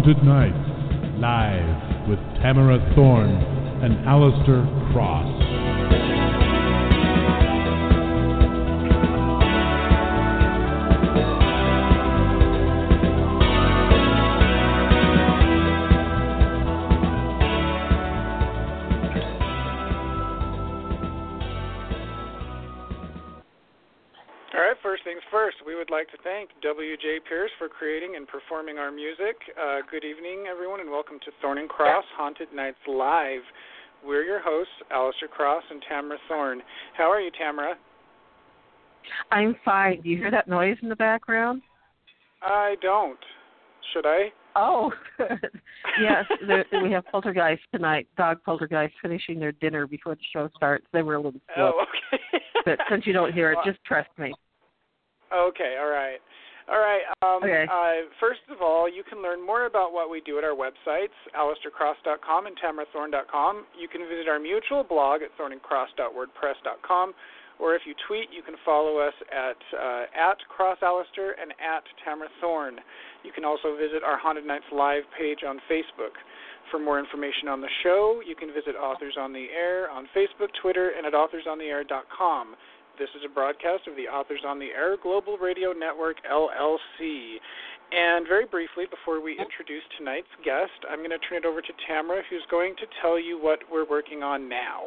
Haunted 0.00 0.24
Nights, 0.24 1.20
live 1.20 2.08
with 2.08 2.18
Tamara 2.40 2.80
Thorne 2.94 3.36
and 3.84 3.98
Alistair 4.08 4.64
thank 26.24 26.50
W.J. 26.62 27.20
Pierce 27.28 27.50
for 27.58 27.68
creating 27.68 28.14
and 28.16 28.26
performing 28.26 28.78
our 28.78 28.90
music. 28.90 29.36
Uh, 29.60 29.78
good 29.90 30.04
evening, 30.04 30.44
everyone, 30.50 30.80
and 30.80 30.90
welcome 30.90 31.18
to 31.24 31.30
Thorne 31.40 31.58
and 31.58 31.68
Cross 31.68 32.04
Haunted 32.16 32.48
Nights 32.54 32.78
Live. 32.88 33.40
We're 34.04 34.22
your 34.22 34.40
hosts, 34.42 34.72
Alistair 34.90 35.28
Cross 35.28 35.62
and 35.70 35.82
Tamara 35.88 36.18
Thorne. 36.28 36.62
How 36.96 37.10
are 37.10 37.20
you, 37.20 37.30
Tamara? 37.38 37.74
I'm 39.30 39.56
fine. 39.64 40.00
Do 40.02 40.08
you 40.08 40.16
hear 40.16 40.30
that 40.30 40.48
noise 40.48 40.76
in 40.82 40.88
the 40.88 40.96
background? 40.96 41.62
I 42.42 42.76
don't. 42.82 43.18
Should 43.92 44.06
I? 44.06 44.32
Oh, 44.56 44.92
yes, 46.00 46.24
there, 46.46 46.64
we 46.82 46.90
have 46.92 47.04
poltergeist 47.06 47.62
tonight. 47.72 48.08
Dog 48.16 48.38
poltergeist 48.44 48.94
finishing 49.00 49.38
their 49.38 49.52
dinner 49.52 49.86
before 49.86 50.14
the 50.16 50.20
show 50.32 50.48
starts. 50.56 50.84
They 50.92 51.02
were 51.02 51.14
a 51.14 51.20
little 51.20 51.40
slow, 51.54 51.72
Oh, 51.76 51.84
okay. 51.84 52.44
but 52.64 52.78
since 52.90 53.06
you 53.06 53.12
don't 53.12 53.32
hear 53.32 53.52
it, 53.52 53.58
just 53.64 53.82
trust 53.84 54.08
me. 54.18 54.34
Okay, 55.32 55.76
all 55.80 55.88
right. 55.88 56.18
All 56.70 56.78
right. 56.78 57.02
Um, 57.22 57.42
Okay. 57.42 57.66
uh, 57.66 58.06
first 58.20 58.40
of 58.48 58.62
all, 58.62 58.88
you 58.88 59.02
can 59.02 59.22
learn 59.22 59.42
more 59.44 59.64
about 59.66 59.92
what 59.92 60.08
we 60.10 60.20
do 60.20 60.38
at 60.38 60.44
our 60.44 60.54
websites, 60.54 61.14
alistaircross.com 61.34 62.46
and 62.46 62.56
tamarathorne.com. 62.58 63.66
You 63.76 63.88
can 63.88 64.06
visit 64.06 64.28
our 64.28 64.38
mutual 64.38 64.84
blog 64.84 65.22
at 65.22 65.36
thornandcross.wordpress.com, 65.36 67.14
or 67.58 67.74
if 67.74 67.82
you 67.86 67.94
tweet, 68.06 68.30
you 68.32 68.42
can 68.42 68.54
follow 68.64 68.98
us 68.98 69.14
at 69.32 69.58
uh, 69.74 70.04
at 70.14 70.38
crossalistair 70.46 71.32
and 71.40 71.50
at 71.58 71.82
tamarathorn. 72.06 72.78
You 73.24 73.32
can 73.32 73.44
also 73.44 73.76
visit 73.76 74.02
our 74.04 74.16
Haunted 74.18 74.46
Nights 74.46 74.70
live 74.72 75.02
page 75.18 75.40
on 75.46 75.58
Facebook. 75.68 76.14
For 76.70 76.78
more 76.78 77.00
information 77.00 77.48
on 77.48 77.60
the 77.60 77.68
show, 77.82 78.22
you 78.24 78.36
can 78.36 78.52
visit 78.54 78.76
Authors 78.76 79.16
on 79.18 79.32
the 79.32 79.46
Air 79.50 79.90
on 79.90 80.06
Facebook, 80.14 80.50
Twitter, 80.62 80.90
and 80.96 81.04
at 81.04 81.14
authorsontheair.com. 81.14 82.54
This 83.00 83.08
is 83.16 83.22
a 83.24 83.32
broadcast 83.32 83.88
of 83.88 83.96
the 83.96 84.08
Authors 84.08 84.42
on 84.46 84.58
the 84.58 84.76
Air 84.76 84.98
Global 85.02 85.38
Radio 85.38 85.72
Network, 85.72 86.16
LLC. 86.30 87.36
And 87.92 88.28
very 88.28 88.44
briefly, 88.44 88.84
before 88.90 89.22
we 89.22 89.32
introduce 89.40 89.82
tonight's 89.96 90.28
guest, 90.44 90.84
I'm 90.86 90.98
going 90.98 91.08
to 91.08 91.18
turn 91.18 91.38
it 91.38 91.46
over 91.46 91.62
to 91.62 91.72
Tamara, 91.88 92.22
who's 92.28 92.44
going 92.50 92.76
to 92.76 92.84
tell 93.00 93.18
you 93.18 93.42
what 93.42 93.60
we're 93.72 93.88
working 93.88 94.22
on 94.22 94.50
now. 94.50 94.82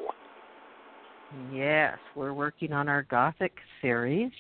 Yes, 1.52 1.98
we're 2.16 2.34
working 2.34 2.72
on 2.72 2.88
our 2.88 3.02
Gothic 3.02 3.54
series 3.82 4.32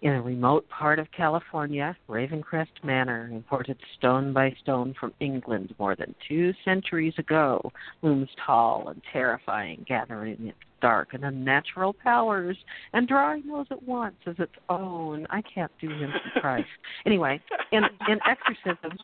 in 0.00 0.12
a 0.12 0.22
remote 0.22 0.66
part 0.70 0.98
of 0.98 1.12
California. 1.14 1.94
Ravencrest 2.08 2.82
Manor, 2.82 3.28
imported 3.30 3.76
stone 3.98 4.32
by 4.32 4.56
stone 4.62 4.94
from 4.98 5.12
England 5.20 5.74
more 5.78 5.94
than 5.94 6.14
two 6.26 6.54
centuries 6.64 7.12
ago, 7.18 7.70
looms 8.00 8.30
tall 8.46 8.88
and 8.88 9.02
terrifying, 9.12 9.84
gathering 9.86 10.38
its 10.46 10.56
dark 10.80 11.14
and 11.14 11.24
unnatural 11.24 11.92
powers 11.92 12.56
and 12.92 13.08
drawing 13.08 13.46
those 13.46 13.66
at 13.70 13.82
once 13.82 14.16
as 14.26 14.36
its 14.38 14.52
own. 14.68 15.26
I 15.30 15.42
can't 15.42 15.72
do 15.80 15.88
him 15.88 16.12
for 16.34 16.40
Christ. 16.40 16.68
Anyway, 17.06 17.40
in 17.72 17.82
in 18.08 18.18
Exorcism, 18.28 18.98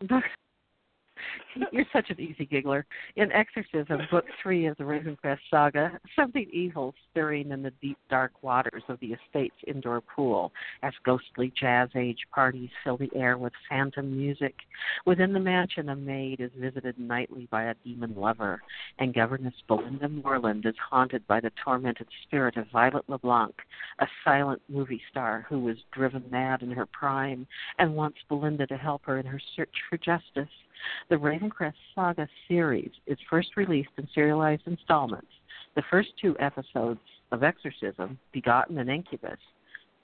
you're 1.72 1.84
such 1.92 2.10
an 2.10 2.20
easy 2.20 2.46
giggler. 2.46 2.86
In 3.16 3.32
Exorcism, 3.32 4.00
Book 4.10 4.24
Three 4.42 4.66
of 4.66 4.76
the 4.76 4.84
Ravencrest 4.84 5.38
saga, 5.50 5.98
something 6.16 6.46
evil 6.52 6.94
stirring 7.10 7.50
in 7.50 7.62
the 7.62 7.72
deep, 7.82 7.98
dark 8.10 8.32
waters 8.42 8.82
of 8.88 8.98
the 9.00 9.14
estate's 9.14 9.56
indoor 9.66 10.00
pool 10.00 10.52
as 10.82 10.92
ghostly 11.04 11.52
jazz 11.58 11.88
age 11.96 12.18
parties 12.32 12.70
fill 12.82 12.96
the 12.96 13.10
air 13.14 13.38
with 13.38 13.52
phantom 13.68 14.16
music. 14.16 14.54
Within 15.06 15.32
the 15.32 15.40
mansion, 15.40 15.88
a 15.88 15.96
maid 15.96 16.40
is 16.40 16.50
visited 16.58 16.98
nightly 16.98 17.48
by 17.50 17.64
a 17.64 17.74
demon 17.84 18.14
lover, 18.16 18.60
and 18.98 19.14
Governess 19.14 19.54
Belinda 19.68 20.08
Moreland 20.08 20.66
is 20.66 20.74
haunted 20.90 21.26
by 21.26 21.40
the 21.40 21.52
tormented 21.62 22.08
spirit 22.22 22.56
of 22.56 22.66
Violet 22.72 23.04
LeBlanc, 23.08 23.54
a 24.00 24.06
silent 24.24 24.62
movie 24.68 25.02
star 25.10 25.46
who 25.48 25.60
was 25.60 25.76
driven 25.92 26.24
mad 26.30 26.62
in 26.62 26.70
her 26.70 26.86
prime 26.86 27.46
and 27.78 27.94
wants 27.94 28.18
Belinda 28.28 28.66
to 28.66 28.76
help 28.76 29.02
her 29.04 29.18
in 29.18 29.26
her 29.26 29.40
search 29.56 29.74
for 29.88 29.96
justice. 29.98 30.48
The 31.10 31.16
Ravencrest 31.16 31.74
Saga 31.94 32.28
series 32.48 32.90
is 33.06 33.18
first 33.28 33.56
released 33.56 33.90
in 33.98 34.08
serialized 34.14 34.62
installments. 34.66 35.28
The 35.76 35.82
first 35.90 36.08
two 36.20 36.36
episodes 36.38 37.00
of 37.32 37.42
Exorcism, 37.42 38.18
Begotten 38.32 38.78
and 38.78 38.90
Incubus, 38.90 39.38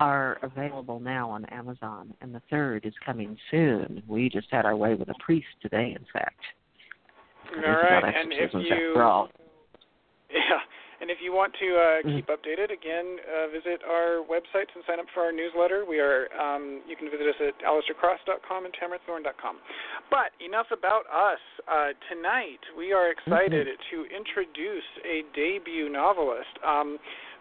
are 0.01 0.39
available 0.43 0.99
now 0.99 1.29
on 1.31 1.45
Amazon, 1.47 2.15
and 2.23 2.35
the 2.35 2.41
third 2.51 2.87
is 2.87 2.95
coming 3.05 3.37
soon. 3.51 4.03
We 4.09 4.31
just 4.31 4.49
had 4.51 4.65
our 4.65 4.75
way 4.77 4.95
with 4.95 5.09
a 5.11 5.15
priest 5.25 5.47
today, 5.61 5.95
in 5.99 6.07
fact. 6.13 6.41
All 7.55 7.63
right, 7.63 8.05
and 8.05 8.33
if 8.33 8.53
you 8.55 8.61
after 8.61 9.03
all. 9.03 9.29
Yeah, 10.33 10.61
and 11.01 11.11
if 11.11 11.19
you 11.21 11.33
want 11.33 11.55
to 11.55 11.69
uh, 11.77 12.03
Mhm. 12.03 12.15
keep 12.17 12.27
updated, 12.29 12.71
again, 12.71 13.19
uh, 13.27 13.49
visit 13.49 13.83
our 13.85 14.23
websites 14.29 14.75
and 14.75 14.85
sign 14.85 15.01
up 15.01 15.07
for 15.15 15.23
our 15.25 15.33
newsletter. 15.33 15.85
We 15.85 15.99
are 16.01 16.29
um, 16.39 16.83
you 16.87 16.97
can 16.97 17.11
visit 17.11 17.27
us 17.27 17.41
at 17.41 17.59
alistaircross.com 17.65 18.65
and 18.65 18.75
tamarathorne.com. 18.75 19.59
But 20.11 20.33
enough 20.41 20.71
about 20.71 21.07
us. 21.11 21.41
Uh, 21.67 21.93
tonight 22.09 22.61
we 22.77 22.93
are 22.93 23.11
excited 23.11 23.67
to 23.91 24.05
introduce 24.07 24.85
a 25.05 25.23
debut 25.35 25.89
novelist. 25.89 26.59
Um, 26.65 26.99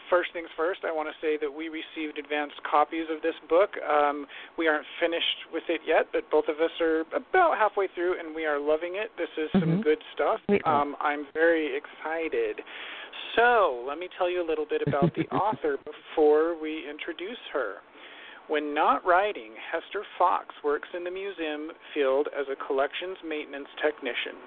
First 0.09 0.33
things 0.33 0.49
first, 0.57 0.81
I 0.83 0.91
want 0.91 1.07
to 1.07 1.13
say 1.21 1.37
that 1.37 1.53
we 1.53 1.69
received 1.69 2.17
advanced 2.17 2.57
copies 2.63 3.05
of 3.13 3.21
this 3.21 3.35
book. 3.47 3.77
Um, 3.85 4.25
we 4.57 4.67
aren't 4.67 4.87
finished 4.99 5.45
with 5.53 5.61
it 5.69 5.81
yet, 5.85 6.07
but 6.11 6.27
both 6.31 6.47
of 6.49 6.59
us 6.59 6.71
are 6.81 7.01
about 7.13 7.59
halfway 7.61 7.85
through, 7.93 8.17
and 8.17 8.33
we 8.33 8.43
are 8.47 8.57
loving 8.57 8.95
it. 8.95 9.11
This 9.17 9.29
is 9.37 9.51
some 9.51 9.69
Mhm. 9.77 9.83
good 9.83 10.03
stuff. 10.13 10.41
Um, 10.65 10.97
I'm 10.99 11.25
very 11.25 11.75
excited. 11.75 12.63
So, 13.35 13.83
let 13.87 13.97
me 13.97 14.09
tell 14.17 14.29
you 14.29 14.43
a 14.43 14.47
little 14.47 14.65
bit 14.65 14.81
about 14.85 15.13
the 15.15 15.27
author 15.35 15.77
before 15.77 16.59
we 16.59 16.89
introduce 16.89 17.39
her. 17.53 17.75
When 18.49 18.73
not 18.73 19.05
writing, 19.05 19.53
Hester 19.71 20.03
Fox 20.17 20.55
works 20.63 20.89
in 20.97 21.03
the 21.03 21.11
museum 21.11 21.69
field 21.93 22.27
as 22.33 22.47
a 22.49 22.57
collections 22.65 23.17
maintenance 23.23 23.69
technician. 23.77 24.41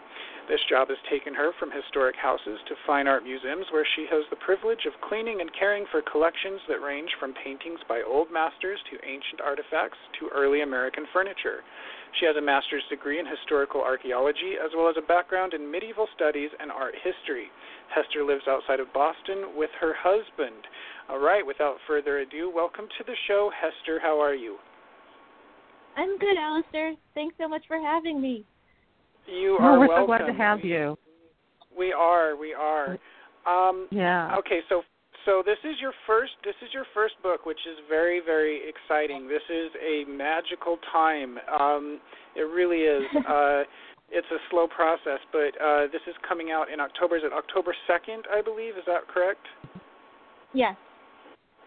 This 0.48 0.58
job 0.68 0.88
has 0.88 0.98
taken 1.08 1.34
her 1.34 1.52
from 1.54 1.70
historic 1.70 2.16
houses 2.16 2.58
to 2.66 2.74
fine 2.84 3.06
art 3.06 3.22
museums, 3.22 3.66
where 3.70 3.86
she 3.94 4.06
has 4.10 4.24
the 4.28 4.42
privilege 4.42 4.86
of 4.90 5.00
cleaning 5.06 5.40
and 5.40 5.54
caring 5.54 5.86
for 5.92 6.02
collections 6.02 6.58
that 6.66 6.82
range 6.82 7.14
from 7.20 7.32
paintings 7.46 7.78
by 7.88 8.02
old 8.02 8.26
masters 8.32 8.80
to 8.90 9.06
ancient 9.06 9.40
artifacts 9.40 9.98
to 10.18 10.28
early 10.34 10.62
American 10.62 11.06
furniture. 11.12 11.62
She 12.20 12.26
has 12.26 12.36
a 12.36 12.40
master's 12.42 12.82
degree 12.90 13.18
in 13.18 13.26
historical 13.26 13.80
archaeology, 13.80 14.54
as 14.62 14.70
well 14.76 14.88
as 14.88 14.96
a 14.98 15.06
background 15.06 15.54
in 15.54 15.70
medieval 15.70 16.06
studies 16.14 16.50
and 16.60 16.70
art 16.70 16.94
history. 17.02 17.46
Hester 17.94 18.24
lives 18.24 18.44
outside 18.48 18.80
of 18.80 18.92
Boston 18.92 19.56
with 19.56 19.70
her 19.80 19.94
husband. 19.96 20.66
All 21.08 21.18
right, 21.18 21.44
without 21.46 21.76
further 21.86 22.18
ado, 22.20 22.50
welcome 22.54 22.86
to 22.98 23.04
the 23.04 23.14
show, 23.28 23.50
Hester. 23.54 23.98
How 24.00 24.20
are 24.20 24.34
you? 24.34 24.56
I'm 25.96 26.18
good, 26.18 26.36
Alistair. 26.38 26.94
Thanks 27.14 27.34
so 27.38 27.48
much 27.48 27.64
for 27.66 27.78
having 27.80 28.20
me. 28.20 28.44
You 29.26 29.58
Oh, 29.60 29.64
are 29.64 29.80
we're 29.80 29.88
welcome. 29.88 30.02
so 30.02 30.06
glad 30.06 30.26
to 30.26 30.32
have 30.32 30.64
you. 30.64 30.96
We 31.76 31.92
are, 31.92 32.36
we 32.36 32.54
are. 32.54 32.98
Um, 33.46 33.88
Yeah. 33.90 34.36
okay, 34.38 34.60
so 34.68 34.82
so 35.24 35.42
this 35.44 35.58
is 35.64 35.76
your 35.80 35.92
first 36.06 36.32
this 36.44 36.54
is 36.62 36.68
your 36.72 36.86
first 36.94 37.14
book, 37.22 37.46
which 37.46 37.60
is 37.66 37.78
very 37.88 38.20
very 38.24 38.60
exciting. 38.68 39.28
This 39.28 39.44
is 39.50 39.70
a 39.80 40.04
magical 40.10 40.78
time. 40.92 41.38
Um, 41.48 42.00
it 42.36 42.42
really 42.42 42.82
is. 42.88 43.02
uh, 43.28 43.62
it's 44.10 44.28
a 44.30 44.40
slow 44.50 44.66
process, 44.68 45.20
but 45.32 45.56
uh, 45.56 45.86
this 45.90 46.02
is 46.06 46.14
coming 46.28 46.50
out 46.50 46.70
in 46.70 46.80
October. 46.80 47.16
Is 47.16 47.22
it 47.24 47.32
October 47.32 47.74
second? 47.86 48.24
I 48.30 48.42
believe. 48.42 48.76
Is 48.76 48.84
that 48.86 49.08
correct? 49.08 49.40
Yes. 50.52 50.76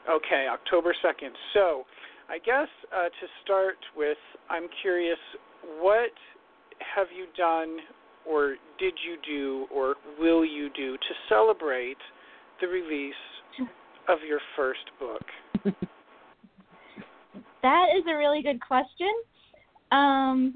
Okay, 0.10 0.46
October 0.52 0.94
2nd. 1.04 1.32
So, 1.54 1.84
I 2.30 2.38
guess 2.38 2.68
uh, 2.94 3.06
to 3.06 3.28
start 3.44 3.78
with, 3.98 4.18
I'm 4.50 4.68
curious 4.82 5.18
what 5.80 6.14
have 6.96 7.08
you 7.16 7.26
done, 7.36 7.78
or 8.28 8.56
did 8.78 8.94
you 9.04 9.18
do, 9.26 9.66
or 9.74 9.96
will 10.20 10.46
you 10.46 10.70
do 10.76 10.94
to 10.94 11.14
celebrate 11.28 11.98
the 12.62 12.68
release 12.68 13.14
of 14.08 14.20
your 14.28 14.40
first 14.56 14.86
book? 15.00 15.74
That 17.66 17.88
is 17.98 18.04
a 18.08 18.16
really 18.16 18.44
good 18.44 18.62
question. 18.62 19.10
Um, 19.92 20.54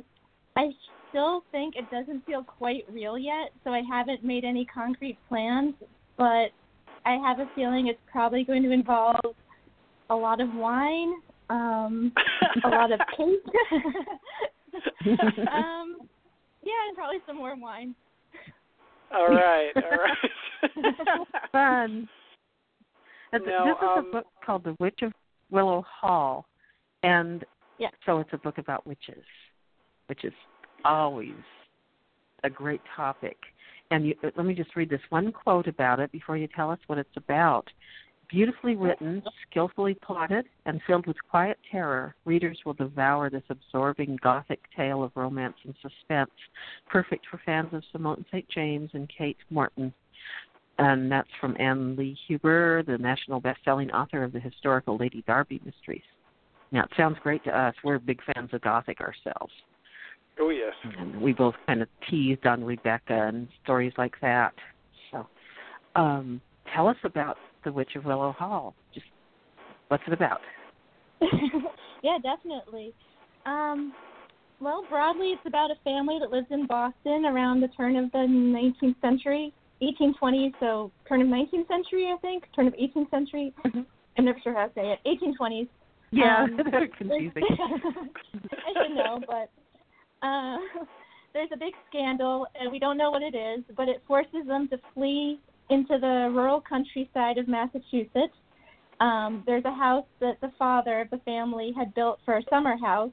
I 0.56 0.70
still 1.10 1.44
think 1.52 1.74
it 1.76 1.90
doesn't 1.90 2.24
feel 2.28 2.44
quite 2.44 2.84
real 2.92 3.18
yet, 3.18 3.50
so 3.64 3.72
I 3.72 3.82
haven't 3.90 4.24
made 4.24 4.44
any 4.44 4.64
concrete 4.66 5.18
plans, 5.28 5.74
but 6.18 6.52
I 7.06 7.16
have 7.26 7.40
a 7.40 7.50
feeling 7.56 7.88
it's 7.88 8.00
probably 8.12 8.44
going 8.44 8.62
to 8.62 8.70
involve 8.72 9.16
a 10.12 10.16
lot 10.16 10.40
of 10.40 10.54
wine, 10.54 11.14
um, 11.50 12.12
a 12.64 12.70
lot 12.70 12.92
of 12.92 13.00
cake. 13.18 13.42
um, 15.52 15.98
Yeah, 16.62 16.74
and 16.88 16.96
probably 16.96 17.18
some 17.26 17.38
more 17.38 17.56
wine. 17.60 17.96
All 19.12 19.30
right, 19.30 19.72
all 19.76 19.98
right. 19.98 21.28
Fun. 21.52 22.08
And 23.32 23.46
Now, 23.46 23.66
this 23.66 23.76
is 23.76 23.90
um, 23.98 24.06
a 24.08 24.12
book 24.12 24.26
called 24.46 24.64
The 24.64 24.76
Witch 24.80 25.00
of 25.02 25.14
Willow 25.52 25.84
Hall, 25.88 26.46
and 27.04 27.44
Yeah. 27.78 27.90
so 28.06 28.20
it's 28.20 28.34
a 28.34 28.38
book 28.38 28.58
about 28.58 28.86
witches, 28.88 29.24
which 30.08 30.24
is 30.24 30.34
always 30.86 31.36
a 32.44 32.50
great 32.50 32.82
topic. 32.96 33.38
And 33.92 34.06
you, 34.08 34.16
let 34.36 34.46
me 34.46 34.54
just 34.54 34.76
read 34.76 34.90
this 34.90 35.02
one 35.10 35.32
quote 35.32 35.68
about 35.68 36.00
it 36.00 36.12
before 36.12 36.38
you 36.38 36.48
tell 36.56 36.70
us 36.70 36.80
what 36.88 36.98
it's 37.00 37.18
about. 37.18 37.68
Beautifully 38.30 38.76
written, 38.76 39.24
skillfully 39.50 39.96
plotted, 39.96 40.46
and 40.68 40.80
filled 40.86 41.08
with 41.08 41.18
quiet 41.32 41.58
terror, 41.72 42.14
readers 42.26 42.60
will 42.64 42.76
devour 42.76 43.30
this 43.30 43.44
absorbing 43.50 44.20
Gothic 44.22 44.60
tale 44.76 45.04
of 45.04 45.12
romance 45.16 45.56
and 45.64 45.74
suspense, 45.82 46.30
perfect 46.88 47.26
for 47.30 47.42
fans 47.44 47.74
of 47.74 47.84
Simone 47.92 48.24
St. 48.32 48.48
James 48.50 48.92
and 48.94 49.12
Kate 49.16 49.38
Morton. 49.50 49.92
And 50.78 51.12
that's 51.12 51.28
from 51.42 51.58
Anna 51.60 51.96
Lee 51.96 52.16
Huber, 52.28 52.84
the 52.84 53.00
national 53.00 53.40
best-selling 53.40 53.90
author 53.92 54.24
of 54.24 54.32
the 54.32 54.40
historical 54.40 54.96
Lady 54.96 55.24
Darby 55.26 55.60
mysteries. 55.66 56.04
Now, 56.72 56.84
it 56.84 56.92
sounds 56.96 57.18
great 57.24 57.44
to 57.46 57.60
us. 57.60 57.74
We're 57.84 57.98
big 57.98 58.22
fans 58.34 58.52
of 58.54 58.62
Gothic 58.62 59.02
ourselves. 59.02 59.52
oh 60.40 60.52
yes. 60.52 60.74
And 61.00 61.20
we 61.20 61.34
both 61.34 61.56
kind 61.66 61.82
of 61.82 61.88
teased 62.10 62.46
on 62.46 62.64
Rebecca 62.64 63.28
and 63.28 63.48
stories 63.64 63.94
like 63.98 64.14
that. 64.22 64.54
So, 65.12 65.28
um, 65.96 66.40
tell 66.74 66.88
us 66.88 66.98
about 67.04 67.38
The 67.64 67.72
Witch 67.72 67.96
of 67.96 68.06
Willow 68.06 68.32
Hall. 68.32 68.74
Just 68.94 69.06
what's 69.90 70.04
it 70.08 70.14
about? 70.14 70.42
yeah, 72.04 72.18
definitely. 72.22 72.94
Um, 73.46 73.94
well, 74.62 74.86
broadly, 74.90 75.28
it's 75.28 75.46
about 75.46 75.72
a 75.72 75.76
family 75.84 76.18
that 76.20 76.32
lives 76.32 76.48
in 76.50 76.68
Boston 76.68 77.26
around 77.26 77.62
the 77.62 77.70
turn 77.70 77.96
of 77.96 78.12
the 78.12 78.20
19th 78.20 79.00
century, 79.02 79.54
1820s, 79.82 80.54
so 80.60 80.92
turn 81.08 81.22
of 81.22 81.28
19th 81.28 81.68
century, 81.68 82.12
I 82.14 82.18
think, 82.22 82.44
turn 82.56 82.68
of 82.68 82.74
18th 82.74 83.10
century. 83.10 83.54
I'm 83.66 84.26
never 84.26 84.40
sure 84.44 84.54
how 84.54 84.68
to 84.68 84.74
say 84.76 84.94
it. 84.94 85.00
1820s. 85.06 85.68
Yeah, 86.12 86.44
Um, 86.44 86.60
they're 86.72 86.88
confusing. 86.88 87.44
I 87.54 88.84
should 88.84 88.96
know, 88.96 89.22
but 89.26 89.50
uh, 90.26 90.58
there's 91.34 91.50
a 91.54 91.58
big 91.58 91.74
scandal, 91.90 92.48
and 92.60 92.72
we 92.72 92.80
don't 92.80 92.98
know 92.98 93.12
what 93.12 93.22
it 93.22 93.36
is, 93.36 93.64
but 93.78 93.88
it 93.88 94.02
forces 94.08 94.46
them 94.46 94.68
to 94.70 94.78
flee 94.94 95.40
into 95.70 95.98
the 96.00 96.30
rural 96.34 96.62
countryside 96.62 97.38
of 97.38 97.48
Massachusetts. 97.48 98.34
Um, 99.00 99.44
there's 99.46 99.66
a 99.66 99.74
house 99.74 100.06
that 100.20 100.42
the 100.42 100.52
father 100.60 101.02
of 101.02 101.10
the 101.10 101.20
family 101.20 101.72
had 101.76 101.94
built 101.94 102.20
for 102.26 102.38
a 102.38 102.44
summer 102.50 102.78
house, 102.78 103.12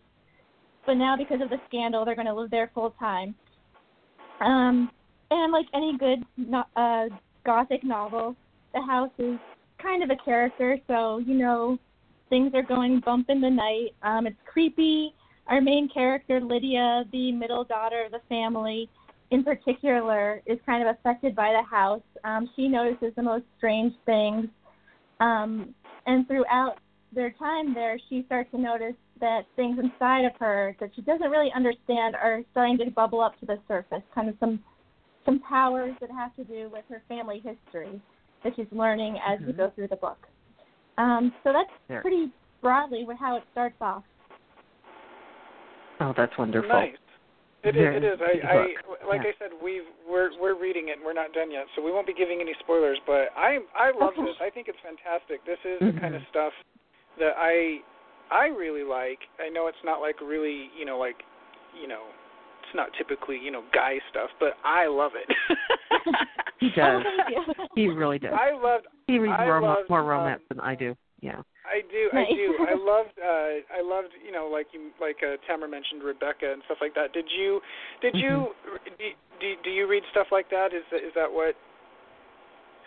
but 0.85 0.95
now 0.95 1.17
because 1.17 1.41
of 1.41 1.51
the 1.51 1.61
scandal, 1.69 2.05
they're 2.05 2.17
going 2.17 2.27
to 2.27 2.35
live 2.35 2.51
there 2.51 2.71
full 2.75 2.91
time. 2.99 3.35
Um, 4.41 4.91
and 5.31 5.53
like 5.53 5.67
any 5.75 5.97
good 5.97 6.25
no- 6.37 6.65
uh, 6.77 7.07
gothic 7.45 7.85
novel, 7.85 8.37
the 8.75 8.83
house 8.83 9.11
is 9.19 9.39
kind 9.81 10.03
of 10.03 10.11
a 10.11 10.17
character, 10.25 10.79
so 10.87 11.19
you 11.19 11.35
know 11.35 11.79
things 12.29 12.53
are 12.55 12.63
going 12.63 13.01
bump 13.01 13.31
in 13.31 13.41
the 13.41 13.51
night. 13.51 13.95
Um, 14.03 14.27
it's 14.27 14.37
creepy. 14.45 15.15
Our 15.47 15.61
main 15.61 15.89
character, 15.89 16.41
Lydia, 16.41 17.05
the 17.13 17.31
middle 17.31 17.63
daughter 17.63 18.05
of 18.05 18.13
the 18.13 18.21
family, 18.29 18.91
in 19.31 19.43
particular, 19.43 20.43
is 20.47 20.59
kind 20.67 20.87
of 20.87 20.95
affected 20.95 21.35
by 21.35 21.53
the 21.53 21.63
house. 21.63 22.03
Um, 22.25 22.49
she 22.55 22.69
notices 22.69 23.13
the 23.17 23.23
most 23.23 23.45
strange 23.57 23.95
things. 24.05 24.47
Um, 25.21 25.75
and 26.07 26.27
throughout 26.29 26.77
their 27.13 27.31
time 27.31 27.75
there, 27.75 27.99
she 28.09 28.25
starts 28.27 28.51
to 28.53 28.59
notice 28.59 28.95
that 29.21 29.47
things 29.57 29.79
inside 29.79 30.25
of 30.25 30.33
her 30.39 30.77
that 30.81 30.91
she 30.95 31.03
doesn't 31.03 31.31
really 31.31 31.51
understand 31.55 32.15
are 32.15 32.43
starting 32.51 32.79
to 32.79 32.91
bubble 32.91 33.21
up 33.21 33.39
to 33.41 33.47
the 33.47 33.59
surface, 33.67 34.03
kind 34.15 34.29
of 34.29 34.37
some 34.39 34.63
some 35.25 35.41
powers 35.41 35.93
that 36.01 36.09
have 36.11 36.35
to 36.37 36.45
do 36.45 36.71
with 36.73 36.85
her 36.89 37.03
family 37.09 37.43
history 37.45 38.01
that 38.45 38.53
she's 38.55 38.71
learning 38.71 39.19
as 39.27 39.41
we 39.41 39.53
Mhm. 39.53 39.57
go 39.57 39.71
through 39.71 39.89
the 39.89 39.97
book. 39.97 40.29
Um, 40.99 41.35
so 41.43 41.53
that's 41.53 41.71
There. 41.89 42.01
pretty 42.01 42.31
broadly 42.61 43.05
how 43.19 43.37
it 43.37 43.45
starts 43.51 43.77
off. 43.81 44.05
Oh, 45.99 46.13
that's 46.13 46.37
wonderful. 46.39 46.69
Nice. 46.69 46.97
It 47.67 47.77
is. 47.77 47.83
Very 47.83 47.97
It 47.97 48.05
is. 48.05 48.19
I, 48.21 48.33
I 48.47 48.57
like 49.09 49.23
Yeah. 49.23 49.31
I 49.31 49.33
said, 49.39 49.51
we've 49.63 49.87
we're 50.09 50.31
we're 50.41 50.55
reading 50.59 50.89
it. 50.89 50.99
and 50.99 51.05
We're 51.05 51.13
not 51.17 51.33
done 51.33 51.51
yet, 51.51 51.67
so 51.75 51.83
we 51.83 51.91
won't 51.93 52.07
be 52.07 52.15
giving 52.15 52.41
any 52.41 52.55
spoilers. 52.61 52.99
But 53.07 53.31
I 53.37 53.59
I 53.75 53.93
love 53.99 54.15
this. 54.17 54.37
I 54.41 54.51
think 54.51 54.69
it's 54.69 54.79
fantastic. 54.83 55.45
This 55.45 55.59
is 55.65 55.79
the 55.81 55.99
kind 56.01 56.15
of 56.15 56.23
Mhm. 56.23 56.29
stuff 56.31 56.53
that 57.19 57.35
I 57.37 57.81
I 58.31 58.47
really 58.47 58.83
like. 58.85 59.19
I 59.41 59.49
know 59.49 59.67
it's 59.69 59.83
not 59.85 60.01
like 60.01 60.21
really 60.21 60.71
you 60.79 60.85
know 60.85 60.99
like 60.99 61.23
you 61.81 61.89
know 61.89 62.05
it's 62.63 62.75
not 62.75 62.89
typically 62.99 63.39
you 63.39 63.51
know 63.51 63.63
guy 63.73 63.99
stuff, 64.11 64.31
but 64.41 64.55
I 64.65 64.87
love 64.87 65.13
it. 65.15 65.29
He 66.59 66.71
does. 66.77 67.03
Thank 67.27 67.31
you. 67.31 67.65
He 67.75 67.89
really 67.89 68.19
does. 68.19 68.33
I 68.33 68.53
loved 68.57 68.87
he 69.07 69.19
reads 69.19 69.35
I 69.39 69.45
more, 69.45 69.61
loved, 69.61 69.91
more 69.91 70.01
um, 70.01 70.07
romance 70.07 70.43
than 70.49 70.59
I 70.61 70.75
do. 70.75 70.97
Yeah. 71.21 71.43
I 71.67 71.83
do, 71.91 72.09
Nice. 72.15 72.27
I 72.31 72.35
do. 72.35 72.49
I 72.63 72.75
loved, 72.79 73.15
uh, 73.19 73.79
I 73.79 73.83
loved, 73.83 74.13
you 74.25 74.33
know, 74.33 74.49
like 74.51 74.67
you, 74.73 74.91
like 75.01 75.17
uh, 75.23 75.37
Tamara 75.47 75.69
mentioned 75.69 76.03
Rebecca 76.03 76.53
and 76.53 76.63
stuff 76.67 76.79
like 76.81 76.95
that. 76.95 77.13
Did 77.13 77.27
you, 77.29 77.61
did 78.01 78.15
you, 78.17 78.55
Mm-hmm. 78.71 78.95
do, 78.99 79.07
do, 79.41 79.55
do 79.65 79.71
you 79.71 79.87
read 79.89 80.03
stuff 80.11 80.29
like 80.31 80.49
that? 80.51 80.73
Is 80.73 80.83
that, 80.91 80.99
is 80.99 81.13
that 81.15 81.31
what? 81.31 81.55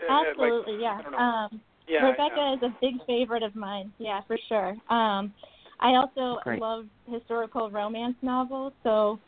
uh, 0.09 0.13
like- 0.13 0.27
Absolutely, 0.31 0.81
yeah. 0.81 0.97
I 0.99 1.01
don't 1.01 1.11
know. 1.11 1.17
Um, 1.17 1.61
yeah. 1.87 2.09
Rebecca 2.09 2.35
yeah. 2.37 2.53
is 2.55 2.59
a 2.63 2.73
big 2.81 2.95
favorite 3.07 3.43
of 3.43 3.55
mine. 3.55 3.91
Yeah, 3.97 4.21
for 4.27 4.37
sure. 4.47 4.75
Um, 4.89 5.33
I 5.79 5.95
also 5.95 6.39
Great. 6.43 6.61
love 6.61 6.85
historical 7.09 7.69
romance 7.71 8.15
novels, 8.21 8.73
so 8.83 9.19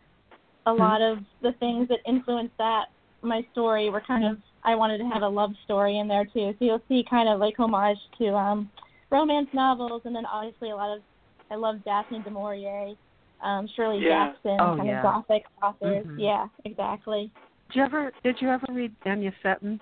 a 0.65 0.71
Mhm. 0.71 0.79
lot 0.79 1.01
of 1.01 1.19
the 1.41 1.53
things 1.53 1.87
that 1.87 1.99
influenced 2.05 2.55
that 2.57 2.85
my 3.23 3.41
story 3.51 3.89
were 3.89 4.01
kind 4.01 4.25
of 4.25 4.37
I 4.63 4.75
wanted 4.75 4.99
to 4.99 5.05
have 5.05 5.23
a 5.23 5.27
love 5.27 5.51
story 5.63 5.97
in 5.97 6.07
there 6.07 6.25
too. 6.25 6.53
So 6.59 6.65
you'll 6.65 6.81
see 6.87 7.03
kind 7.09 7.27
of 7.29 7.39
like 7.39 7.57
homage 7.57 7.97
to 8.19 8.35
um 8.35 8.69
romance 9.11 9.49
novels 9.53 10.01
and 10.05 10.15
then 10.15 10.25
obviously 10.25 10.71
a 10.71 10.75
lot 10.75 10.95
of 10.95 11.03
I 11.51 11.55
love 11.55 11.83
Daphne 11.83 12.21
du 12.21 12.29
Maurier, 12.29 12.95
um, 13.43 13.67
Shirley 13.75 13.99
Yeah. 13.99 14.27
Jackson, 14.31 14.57
Oh, 14.61 14.77
kind 14.77 14.87
yeah. 14.87 14.99
of 14.99 15.03
gothic 15.03 15.45
authors. 15.61 16.05
Mhm. 16.05 16.15
Yeah, 16.17 16.47
exactly. 16.63 17.29
Did 17.67 17.75
you 17.75 17.83
ever 17.83 18.11
did 18.23 18.41
you 18.41 18.49
ever 18.49 18.65
read 18.69 18.95
Anya 19.05 19.33
Seton? 19.43 19.79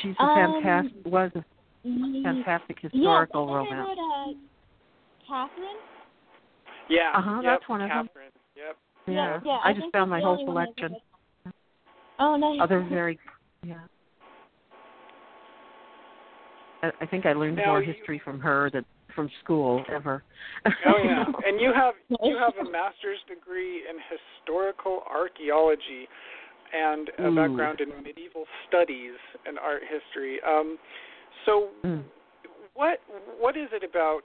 She's 0.00 0.14
a 0.20 0.22
Um, 0.22 0.62
fantastic 0.62 1.06
was 1.06 1.32
a 1.34 1.44
fantastic 2.22 2.82
yes, 2.82 2.92
historical 2.92 3.50
I 3.50 3.58
think 3.58 3.70
romance. 3.70 3.98
I 3.98 4.26
wrote 4.26 4.28
uh, 4.28 5.26
Katherine. 5.26 5.76
Yeah. 6.88 7.12
Uh-huh, 7.14 7.40
yep, 7.42 7.44
that's 7.44 7.68
one 7.68 7.82
of 7.82 7.88
them. 7.88 8.06
Katherine. 8.06 8.30
Yep. 8.56 8.76
Yeah, 9.06 9.40
yeah. 9.44 9.58
I, 9.64 9.70
I 9.70 9.72
just 9.72 9.90
found 9.92 10.10
my 10.10 10.20
whole 10.20 10.32
only 10.32 10.44
collection. 10.44 10.96
Oh, 12.18 12.36
nice. 12.36 12.60
Other 12.60 12.80
very 12.88 13.18
yeah. 13.64 13.86
I, 16.82 17.06
think 17.06 17.26
I 17.26 17.32
learned 17.32 17.56
Now 17.56 17.66
more 17.66 17.82
you- 17.82 17.92
history 17.92 18.20
from 18.24 18.40
her 18.40 18.70
than 18.72 18.84
from 19.14 19.28
school 19.42 19.82
ever. 19.92 20.22
Oh 20.86 20.98
yeah. 21.04 21.24
And 21.46 21.60
you 21.60 21.72
have 21.74 21.94
you 22.22 22.36
have 22.38 22.54
a 22.64 22.70
master's 22.70 23.18
degree 23.28 23.82
in 23.88 23.96
historical 24.08 25.02
archaeology 25.10 26.06
and 26.72 27.10
a 27.18 27.26
Ooh. 27.26 27.34
background 27.34 27.80
in 27.80 27.88
medieval 28.02 28.44
studies 28.68 29.14
and 29.46 29.58
art 29.58 29.82
history. 29.82 30.38
Um, 30.46 30.78
so 31.44 31.68
Mm. 31.84 32.04
what 32.74 33.00
what 33.38 33.56
is 33.56 33.68
it 33.72 33.82
about 33.82 34.20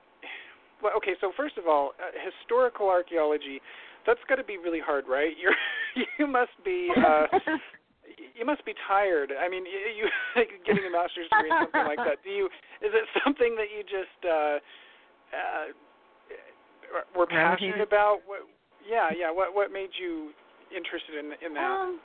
well, 0.84 0.94
okay 0.98 1.14
so 1.22 1.32
first 1.36 1.58
of 1.58 1.68
all 1.68 1.94
uh, 2.00 2.12
historical 2.24 2.90
archaeology 2.90 3.62
that's 4.06 4.20
got 4.30 4.36
to 4.36 4.44
be 4.44 4.58
really 4.58 4.82
hard 4.86 5.06
right 5.10 5.34
you're 5.42 6.06
you 6.20 6.28
must 6.28 6.52
be 6.64 6.90
uh 6.98 7.26
you 8.36 8.46
must 8.46 8.64
be 8.66 8.74
tired. 8.88 9.32
I 9.32 9.50
mean 9.50 9.66
you, 9.66 9.80
you 9.96 10.06
like 10.36 10.50
getting 10.66 10.86
a 10.86 10.92
master's 10.92 11.30
degree 11.32 11.50
in 11.50 11.58
something 11.64 11.88
like 11.88 12.04
that. 12.04 12.24
Do 12.24 12.30
you 12.30 12.46
is 12.82 12.92
it 12.94 13.06
something 13.24 13.56
that 13.56 13.72
you 13.72 13.84
just 13.84 14.20
uh 14.26 14.60
uh 15.32 15.66
were 17.18 17.26
passionate 17.26 17.80
Gravitated? 17.80 17.82
about? 17.82 18.20
What 18.26 18.42
yeah 18.88 19.10
yeah. 19.18 19.32
What 19.32 19.56
what 19.56 19.72
made 19.72 19.90
you 20.00 20.32
interested 20.76 21.16
in 21.18 21.32
in 21.46 21.54
that? 21.54 21.64
Um, 21.64 22.00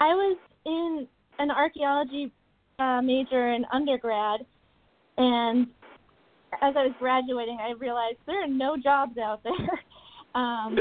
I 0.00 0.14
was 0.14 0.36
in 0.66 1.06
an 1.38 1.50
archaeology 1.50 2.32
uh, 2.78 3.00
major 3.02 3.52
in 3.52 3.64
undergrad, 3.72 4.40
and 5.16 5.68
as 6.60 6.74
I 6.76 6.86
was 6.86 6.94
graduating, 6.98 7.58
I 7.60 7.72
realized 7.78 8.18
there 8.26 8.42
are 8.42 8.48
no 8.48 8.76
jobs 8.76 9.16
out 9.18 9.42
there. 9.42 9.52
um, 10.34 10.76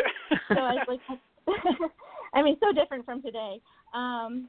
so 0.50 0.60
I 0.60 0.74
was 0.74 0.88
like, 0.88 1.92
I 2.34 2.42
mean, 2.42 2.58
so 2.60 2.72
different 2.72 3.06
from 3.06 3.22
today. 3.22 3.60
Um, 3.94 4.48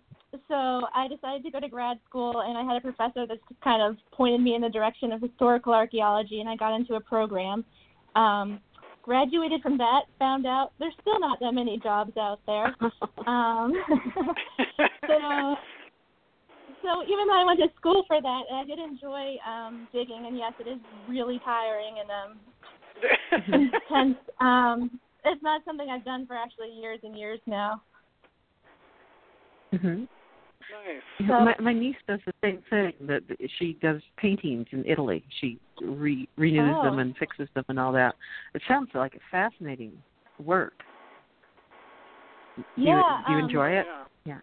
so 0.49 0.87
I 0.95 1.09
decided 1.09 1.45
to 1.45 1.51
go 1.51 1.61
to 1.61 1.69
grad 1.69 1.99
school, 2.09 2.41
and 2.41 2.57
I 2.57 2.63
had 2.63 2.77
a 2.77 2.81
professor 2.81 3.27
that 3.27 3.39
just 3.49 3.61
kind 3.63 3.83
of 3.83 3.97
pointed 4.13 4.41
me 4.41 4.55
in 4.55 4.63
the 4.63 4.69
direction 4.69 5.13
of 5.13 5.21
historical 5.21 5.75
archaeology, 5.75 6.41
and 6.41 6.49
I 6.49 6.57
got 6.57 6.75
into 6.75 6.95
a 6.95 7.01
program. 7.01 7.65
Um, 8.15 8.61
graduated 9.03 9.63
from 9.63 9.77
that, 9.79 10.03
found 10.19 10.47
out 10.47 10.73
there's 10.79 10.95
still 11.01 11.19
not 11.19 11.41
that 11.41 11.53
many 11.53 11.79
jobs 11.83 12.17
out 12.17 12.41
there. 12.47 12.75
Um, 13.27 13.73
so, 15.07 15.57
so 16.83 17.03
even 17.05 17.27
though 17.27 17.41
I 17.41 17.45
went 17.47 17.61
to 17.61 17.69
school 17.77 18.05
for 18.07 18.21
that, 18.21 18.43
I 18.53 18.65
did 18.65 18.79
enjoy 18.79 19.37
um, 19.47 19.89
digging, 19.93 20.25
and 20.27 20.37
yes, 20.37 20.53
it 20.61 20.69
is 20.69 20.79
really 21.09 21.41
tiring 21.45 21.97
and 22.01 22.11
um, 23.51 23.71
intense. 23.91 24.19
Um, 24.41 25.01
it's 25.25 25.43
not 25.43 25.63
something 25.65 25.89
I've 25.89 26.05
done 26.05 26.27
for 26.27 26.37
actually 26.37 26.71
years 26.71 27.01
and 27.03 27.17
years 27.17 27.41
now. 27.47 27.83
hmm 29.73 30.05
Nice. 30.87 31.29
So- 31.29 31.45
my, 31.45 31.55
my 31.61 31.73
niece 31.73 31.97
does 32.09 32.21
the 32.25 32.33
same 32.43 32.63
thing. 32.71 32.93
That 33.07 33.27
that 33.29 33.39
she 33.59 33.79
does 33.83 34.01
paintings 34.17 34.67
in 34.73 34.85
Italy. 34.87 35.25
She 35.41 35.59
re, 35.83 36.29
renews 36.37 36.77
them 36.83 36.95
Oh. 36.95 36.99
and 36.99 37.17
fixes 37.17 37.49
them 37.55 37.65
and 37.69 37.79
all 37.79 37.93
that. 37.93 38.15
It 38.55 38.63
sounds 38.67 38.91
like 38.95 39.15
a 39.15 39.21
fascinating 39.31 39.93
work. 40.43 40.73
Do 42.57 42.63
you, 42.77 42.89
Yeah, 42.89 43.23
do 43.27 43.33
you 43.33 43.39
um, 43.39 43.45
enjoy 43.45 43.71
it? 43.71 43.87
Yeah. 44.25 44.39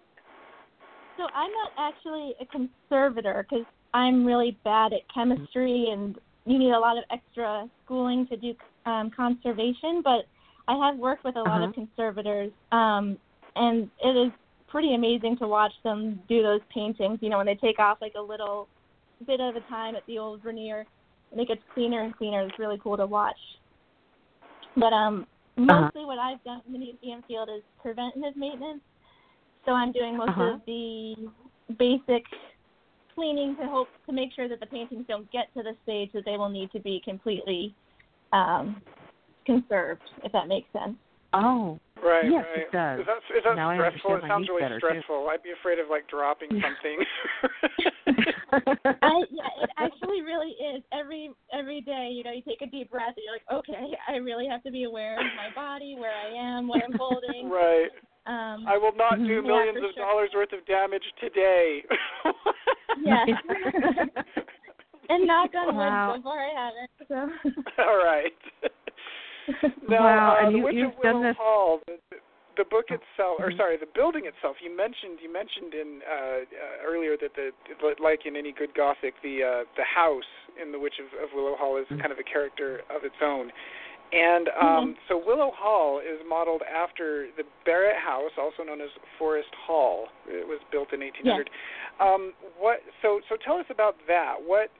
So 1.17 1.24
I'm 1.33 1.51
not 1.51 1.71
actually 1.77 2.33
a 2.39 2.45
conservator 2.45 3.45
because 3.50 3.65
I'm 3.93 4.25
really 4.25 4.57
bad 4.63 4.93
at 4.93 5.01
chemistry, 5.13 5.88
and 5.91 6.17
you 6.45 6.57
need 6.59 6.71
a 6.71 6.79
lot 6.79 6.98
of 6.98 7.03
extra 7.12 7.67
schooling 7.86 8.27
to 8.27 8.38
do 8.38 8.53
um, 8.86 9.12
conservation. 9.15 10.01
But 10.03 10.25
I 10.69 10.77
have 10.85 10.97
worked 10.97 11.23
with 11.23 11.35
a 11.35 11.41
lot 11.41 11.63
of 11.63 11.73
Uh-huh. 11.73 11.85
conservators, 11.88 12.51
um, 12.71 13.17
and 13.55 13.89
it 14.03 14.15
is 14.15 14.31
pretty 14.67 14.93
amazing 14.93 15.35
to 15.38 15.47
watch 15.47 15.73
them 15.83 16.19
do 16.29 16.43
those 16.43 16.61
paintings. 16.71 17.17
You 17.21 17.29
know, 17.29 17.38
when 17.38 17.47
they 17.47 17.55
take 17.55 17.79
off 17.79 17.97
like 18.01 18.13
a 18.15 18.21
little 18.21 18.69
bit 19.25 19.41
at 19.41 19.57
a 19.57 19.61
time 19.61 19.95
at 19.95 20.05
the 20.05 20.19
old 20.19 20.43
veneer, 20.43 20.85
and 21.31 21.41
it 21.41 21.47
gets 21.47 21.61
cleaner 21.73 22.03
and 22.03 22.15
cleaner. 22.15 22.43
It's 22.43 22.59
really 22.59 22.79
cool 22.83 22.97
to 22.97 23.07
watch. 23.07 23.35
But 24.75 24.93
um, 24.93 25.25
mostly 25.57 26.05
what 26.05 26.19
I've 26.19 26.43
done 26.43 26.61
in 26.67 26.73
the 26.73 26.79
museum 26.79 27.23
field 27.27 27.49
is 27.49 27.63
preventative 27.81 28.38
maintenance. 28.38 28.81
So 29.65 29.71
I'm 29.71 29.91
doing 29.91 30.17
most 30.17 30.29
Uh-huh. 30.29 30.53
of 30.53 30.61
the 30.67 31.15
basic 31.77 32.23
cleaning 33.15 33.55
to 33.57 33.65
hope 33.65 33.89
to 34.07 34.13
make 34.13 34.33
sure 34.35 34.47
that 34.47 34.59
the 34.59 34.65
paintings 34.67 35.05
don't 35.07 35.29
get 35.31 35.51
to 35.57 35.63
the 35.63 35.75
stage 35.83 36.11
that 36.13 36.25
they 36.25 36.38
will 36.38 36.49
need 36.49 36.71
to 36.71 36.79
be 36.79 37.01
completely 37.03 37.75
um, 38.31 38.81
conserved, 39.49 40.01
if 40.23 40.31
that 40.31 40.47
makes 40.47 40.67
sense. 40.73 40.95
Oh, 41.33 41.79
Right. 42.01 42.31
Yes, 42.31 42.45
right. 42.55 42.63
it 42.63 42.71
does. 42.71 42.99
Is 43.01 43.05
that 43.11 43.17
is 43.37 43.43
that 43.43 43.55
Now 43.59 43.69
I 43.71 43.75
stressful? 43.75 44.11
It 44.11 44.13
understand 44.13 44.21
my 44.23 44.27
sounds 44.31 44.47
really 44.47 44.61
better, 44.63 44.79
too. 44.79 45.27
I'd 45.27 45.43
be 45.43 45.51
afraid 45.51 45.79
of 45.79 45.89
like 45.91 46.07
dropping 46.07 46.47
something. 46.63 46.97
I 49.03 49.23
yeah, 49.29 49.51
it 49.63 49.69
actually 49.77 50.21
really 50.21 50.55
is. 50.63 50.81
Every 50.93 51.29
every 51.51 51.81
day, 51.81 52.09
you 52.15 52.23
know, 52.23 52.31
you 52.31 52.41
take 52.47 52.61
a 52.61 52.67
deep 52.71 52.89
breath 52.89 53.13
and 53.17 53.23
you're 53.27 53.35
like, 53.35 53.43
okay, 53.51 53.91
I 54.07 54.15
really 54.23 54.47
have 54.47 54.63
to 54.63 54.71
be 54.71 54.83
aware 54.85 55.19
of 55.19 55.25
my 55.35 55.49
body, 55.53 55.95
where 55.99 56.13
I 56.15 56.31
am, 56.57 56.69
what 56.69 56.81
I'm 56.87 56.95
holding. 56.97 57.49
right. 57.49 57.91
Um, 58.25 58.63
I 58.67 58.77
will 58.77 58.95
not 58.95 59.17
do 59.17 59.41
Mhm. 59.41 59.43
Yeah, 59.43 59.47
millions 59.51 59.77
of 59.83 59.91
sure. 59.93 60.05
dollars 60.05 60.29
worth 60.33 60.53
of 60.53 60.65
damage 60.65 61.03
today. 61.19 61.83
Yes. 63.03 63.27
and 65.09 65.25
knock 65.27 65.51
on 65.55 65.67
wood 65.75 65.83
Wow. 65.85 66.15
so 66.15 66.21
far 66.23 66.39
I 66.39 66.51
haven't. 66.53 66.91
So 67.07 67.83
All 67.83 67.97
right. 67.97 68.33
Now, 69.89 70.03
Wow, 70.03 70.37
uh, 70.39 70.45
and 70.45 70.53
the 70.53 70.57
you- 70.59 70.63
Witch 70.63 70.75
you've 70.75 70.93
of 70.95 71.01
done 71.01 71.15
Willow 71.21 71.27
this- 71.29 71.37
Hall, 71.37 71.79
the, 71.87 71.97
the, 72.57 72.65
book 72.65 72.91
itself, 72.91 73.39
or 73.39 73.49
Mhm. 73.51 73.57
sorry, 73.57 73.77
the 73.77 73.85
building 73.87 74.25
itself. 74.25 74.57
You 74.61 74.69
mentioned 74.75 75.19
you 75.21 75.31
mentioned 75.31 75.73
in 75.73 76.01
uh, 76.03 76.13
uh, 76.13 76.43
earlier 76.85 77.15
that 77.17 77.33
the 77.35 77.51
like 77.99 78.25
in 78.25 78.35
any 78.35 78.51
good 78.51 78.73
Gothic, 78.73 79.15
the 79.23 79.43
uh, 79.43 79.63
the 79.77 79.83
house 79.83 80.27
in 80.61 80.71
the 80.71 80.79
Witch 80.79 80.99
of, 80.99 81.07
of 81.23 81.31
Willow 81.33 81.55
Hall 81.55 81.77
is 81.77 81.87
Mhm. 81.87 81.99
kind 82.01 82.11
of 82.11 82.19
a 82.19 82.23
character 82.23 82.83
of 82.89 83.03
its 83.05 83.15
own. 83.21 83.51
And 84.11 84.49
um, 84.59 84.97
so 85.07 85.15
Willow 85.17 85.51
Hall 85.51 85.99
is 85.99 86.19
modeled 86.27 86.63
after 86.63 87.27
the 87.37 87.43
Barrett 87.63 87.95
House, 87.97 88.31
also 88.41 88.63
known 88.63 88.81
as 88.81 88.89
Forest 89.19 89.53
Hall. 89.53 90.09
It 90.27 90.47
was 90.47 90.57
built 90.71 90.91
in 90.93 91.01
1800. 91.03 91.49
Um, 91.99 92.33
what? 92.57 92.81
So 93.03 93.21
so 93.29 93.37
tell 93.37 93.57
us 93.57 93.67
about 93.69 93.95
that. 94.07 94.41
What? 94.41 94.71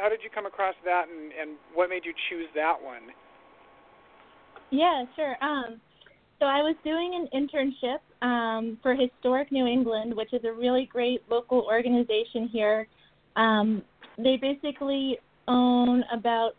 How 0.00 0.08
did 0.08 0.22
you 0.22 0.30
come 0.30 0.46
across 0.46 0.76
that, 0.84 1.08
and, 1.08 1.32
and 1.32 1.58
what 1.74 1.90
made 1.90 2.04
you 2.06 2.14
choose 2.30 2.46
that 2.54 2.80
one? 2.80 3.12
Yeah, 4.72 5.04
sure. 5.14 5.36
Um, 5.42 5.80
so 6.40 6.46
I 6.46 6.62
was 6.62 6.74
doing 6.82 7.12
an 7.14 7.28
internship 7.38 7.98
um, 8.26 8.78
for 8.82 8.94
Historic 8.94 9.52
New 9.52 9.66
England, 9.66 10.14
which 10.16 10.32
is 10.32 10.42
a 10.44 10.52
really 10.52 10.88
great 10.90 11.22
local 11.30 11.60
organization 11.60 12.48
here. 12.50 12.88
Um, 13.36 13.82
they 14.16 14.38
basically 14.38 15.18
own 15.46 16.02
about 16.10 16.52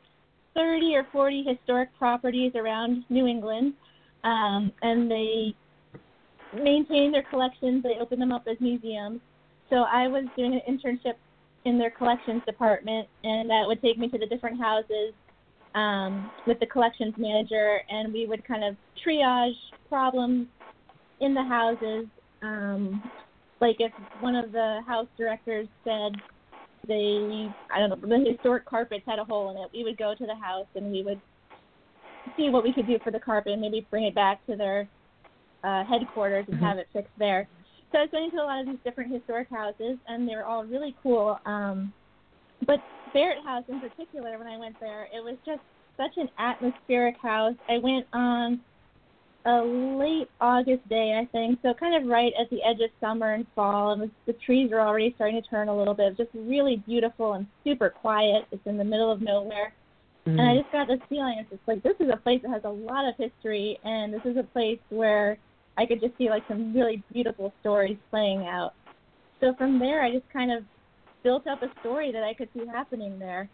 30 0.55 0.95
or 0.95 1.07
40 1.11 1.43
historic 1.43 1.89
properties 1.97 2.51
around 2.55 3.03
New 3.09 3.25
England, 3.25 3.73
um, 4.23 4.71
and 4.83 5.09
they 5.09 5.55
maintain 6.53 7.11
their 7.11 7.23
collections. 7.23 7.81
They 7.81 7.97
open 7.99 8.19
them 8.19 8.31
up 8.31 8.47
as 8.47 8.57
museums. 8.59 9.21
So 9.71 9.85
I 9.91 10.07
was 10.07 10.25
doing 10.37 10.53
an 10.53 10.61
internship 10.71 11.15
in 11.65 11.79
their 11.79 11.89
collections 11.89 12.43
department, 12.45 13.07
and 13.23 13.49
that 13.49 13.63
would 13.65 13.81
take 13.81 13.97
me 13.97 14.07
to 14.09 14.19
the 14.19 14.27
different 14.27 14.61
houses 14.61 15.13
um, 15.75 16.31
with 16.45 16.59
the 16.59 16.65
collections 16.65 17.13
manager, 17.17 17.79
and 17.89 18.13
we 18.13 18.27
would 18.27 18.43
kind 18.45 18.63
of 18.63 18.75
triage 19.05 19.53
problems 19.89 20.47
in 21.19 21.33
the 21.33 21.43
houses. 21.43 22.07
Um, 22.41 23.11
like 23.61 23.77
if 23.79 23.91
one 24.19 24.35
of 24.35 24.51
the 24.51 24.81
house 24.85 25.07
directors 25.17 25.67
said 25.83 26.11
they, 26.87 27.53
I 27.73 27.79
don't 27.79 27.89
know, 27.89 27.95
the 27.95 28.31
historic 28.31 28.65
carpets 28.65 29.03
had 29.07 29.19
a 29.19 29.23
hole 29.23 29.51
in 29.51 29.57
it, 29.57 29.69
we 29.73 29.83
would 29.83 29.97
go 29.97 30.13
to 30.13 30.25
the 30.25 30.35
house 30.35 30.67
and 30.75 30.91
we 30.91 31.01
would 31.03 31.21
see 32.35 32.49
what 32.49 32.63
we 32.63 32.73
could 32.73 32.87
do 32.87 32.99
for 33.03 33.11
the 33.11 33.19
carpet 33.19 33.53
and 33.53 33.61
maybe 33.61 33.87
bring 33.89 34.03
it 34.03 34.15
back 34.15 34.45
to 34.45 34.55
their 34.55 34.89
uh, 35.63 35.85
headquarters 35.85 36.45
and 36.49 36.57
Mhm. 36.57 36.61
have 36.61 36.77
it 36.77 36.89
fixed 36.91 37.17
there. 37.17 37.47
So 37.91 37.99
I 37.99 38.01
was 38.01 38.11
going 38.11 38.31
to 38.31 38.37
a 38.37 38.43
lot 38.43 38.59
of 38.59 38.65
these 38.65 38.79
different 38.83 39.13
historic 39.13 39.49
houses, 39.49 39.97
and 40.07 40.27
they 40.27 40.35
were 40.35 40.45
all 40.45 40.65
really 40.65 40.95
cool. 41.01 41.39
Um, 41.45 41.93
but 42.65 42.81
Barrett 43.13 43.43
House 43.45 43.63
in 43.67 43.79
particular, 43.79 44.37
when 44.37 44.47
I 44.47 44.57
went 44.57 44.79
there, 44.79 45.07
it 45.13 45.23
was 45.23 45.35
just 45.45 45.61
such 45.97 46.17
an 46.17 46.29
atmospheric 46.39 47.17
house. 47.17 47.55
I 47.69 47.77
went 47.77 48.07
on 48.13 48.59
a 49.45 49.61
late 49.61 50.29
August 50.39 50.87
day, 50.89 51.19
I 51.21 51.25
think, 51.31 51.59
so 51.61 51.73
kind 51.73 52.01
of 52.01 52.09
right 52.09 52.31
at 52.39 52.49
the 52.49 52.63
edge 52.63 52.79
of 52.79 52.89
summer 52.99 53.33
and 53.33 53.45
fall, 53.55 53.91
and 53.91 54.09
the 54.25 54.33
trees 54.45 54.71
were 54.71 54.81
already 54.81 55.13
starting 55.15 55.41
to 55.41 55.47
turn 55.47 55.67
a 55.67 55.77
little 55.77 55.93
bit. 55.93 56.17
Just 56.17 56.29
really 56.33 56.77
beautiful 56.87 57.33
and 57.33 57.45
super 57.63 57.89
quiet. 57.89 58.45
It's 58.51 58.65
in 58.65 58.77
the 58.77 58.83
middle 58.83 59.11
of 59.11 59.21
nowhere, 59.21 59.73
and 60.25 60.39
I 60.39 60.55
mm. 60.55 60.61
just 60.61 60.71
got 60.71 60.87
this 60.87 61.01
feeling. 61.09 61.37
It's 61.39 61.49
just 61.49 61.61
like 61.67 61.83
this 61.83 61.95
is 61.99 62.09
a 62.11 62.17
place 62.17 62.41
that 62.43 62.51
has 62.51 62.63
a 62.63 62.69
lot 62.69 63.07
of 63.07 63.15
history, 63.17 63.77
and 63.83 64.13
this 64.13 64.21
is 64.25 64.37
a 64.37 64.43
place 64.43 64.79
where 64.89 65.37
I 65.77 65.85
could 65.85 65.99
just 65.99 66.17
see 66.17 66.29
like 66.29 66.43
some 66.47 66.73
really 66.73 67.03
beautiful 67.11 67.53
stories 67.59 67.97
playing 68.11 68.47
out. 68.47 68.73
So 69.41 69.53
from 69.55 69.77
there, 69.77 70.01
I 70.01 70.11
just 70.11 70.29
kind 70.31 70.53
of 70.53 70.63
built 71.23 71.47
up 71.47 71.61
a 71.61 71.67
story 71.79 72.11
that 72.11 72.23
I 72.23 72.33
could 72.33 72.49
see 72.53 72.65
happening 72.65 73.17
there. 73.19 73.49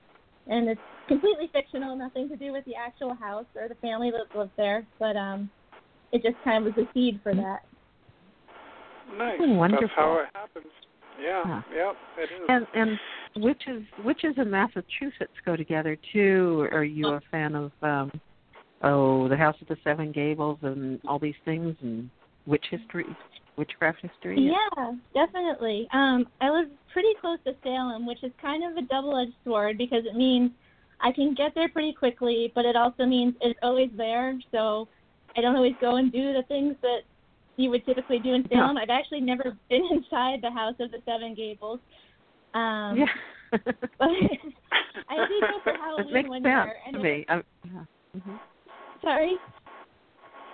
And 0.48 0.68
it's 0.68 0.82
completely 1.08 1.50
fictional, 1.54 1.96
nothing 1.96 2.28
to 2.30 2.36
do 2.36 2.52
with 2.52 2.66
the 2.66 2.76
actual 2.76 3.14
house 3.14 3.46
or 3.56 3.68
the 3.68 3.76
family 3.76 4.12
that 4.12 4.38
lived 4.38 4.52
there, 4.58 4.86
but 5.00 5.16
um 5.16 5.50
it 6.12 6.24
just 6.24 6.36
kind 6.44 6.66
of 6.66 6.76
was 6.76 6.86
a 6.86 6.94
seed 6.94 7.20
for 7.22 7.36
that. 7.36 7.60
Nice. 9.16 9.38
Wonderful. 9.40 9.88
That's 9.88 9.94
how 9.96 10.24
it 10.24 10.30
happens. 10.34 10.72
Yeah. 11.22 11.44
Huh. 11.46 11.62
Yep. 11.76 11.96
It 12.18 12.24
is. 12.24 12.48
And 12.48 12.68
and 12.74 13.00
witches 13.44 13.84
witches 14.04 14.34
in 14.38 14.50
Massachusetts 14.50 15.34
go 15.46 15.56
together 15.56 15.98
too. 16.14 16.68
Are 16.72 16.84
you 16.84 17.08
a 17.08 17.22
fan 17.30 17.56
of 17.56 17.72
um 17.82 18.12
oh 18.82 19.28
the 19.28 19.38
House 19.38 19.56
of 19.62 19.68
the 19.68 19.78
Seven 19.84 20.12
Gables 20.12 20.60
and 20.64 21.00
all 21.08 21.20
these 21.20 21.36
things 21.46 21.76
and 21.82 22.10
witch 22.48 22.66
history, 22.72 23.06
witchcraft 23.60 24.00
history? 24.02 24.52
Yeah, 24.52 24.94
definitely. 25.14 25.88
Um, 25.94 26.26
I 26.42 26.50
live 26.50 26.70
pretty 26.92 27.14
close 27.22 27.38
to 27.46 27.54
Salem, 27.64 28.08
which 28.08 28.24
is 28.24 28.32
kind 28.42 28.64
of 28.64 28.78
a 28.78 28.88
double-edged 28.88 29.36
sword 29.44 29.78
because 29.78 30.04
it 30.06 30.16
means 30.16 30.52
I 31.02 31.12
can 31.12 31.36
get 31.36 31.54
there 31.54 31.70
pretty 31.70 31.94
quickly, 31.94 32.52
but 32.56 32.66
it 32.66 32.76
also 32.76 33.06
means 33.06 33.36
it's 33.42 33.60
always 33.62 33.90
there. 33.96 34.34
So 34.52 34.88
I 35.38 35.42
don't 35.42 35.56
always 35.56 35.76
go 35.80 35.98
and 35.98 36.12
do 36.12 36.34
the 36.34 36.44
things 36.48 36.76
that 36.82 37.00
you 37.58 37.70
would 37.70 37.86
typically 37.86 38.20
do 38.20 38.34
in 38.34 38.48
Yeah. 38.50 38.60
Salem. 38.60 38.78
I've 38.78 38.90
actually 38.90 39.22
never 39.22 39.56
been 39.70 39.84
inside 39.92 40.42
the 40.42 40.52
House 40.52 40.76
of 40.80 40.92
the 40.92 41.02
Seven 41.06 41.36
Gables. 41.36 41.80
Um, 42.54 42.98
yeah. 42.98 43.06
but 43.52 44.10
I 45.10 45.28
did 45.28 45.42
go 45.42 45.60
for 45.64 45.70
it 45.74 45.80
Halloween 45.80 46.14
makes 46.14 46.30
one 46.30 46.44
sense 46.44 46.66
year, 46.66 46.76
and 46.88 46.96
to 46.96 47.00
me. 47.04 47.26
Yeah. 47.28 47.42
hmm 48.24 48.36
sorry. 49.02 49.38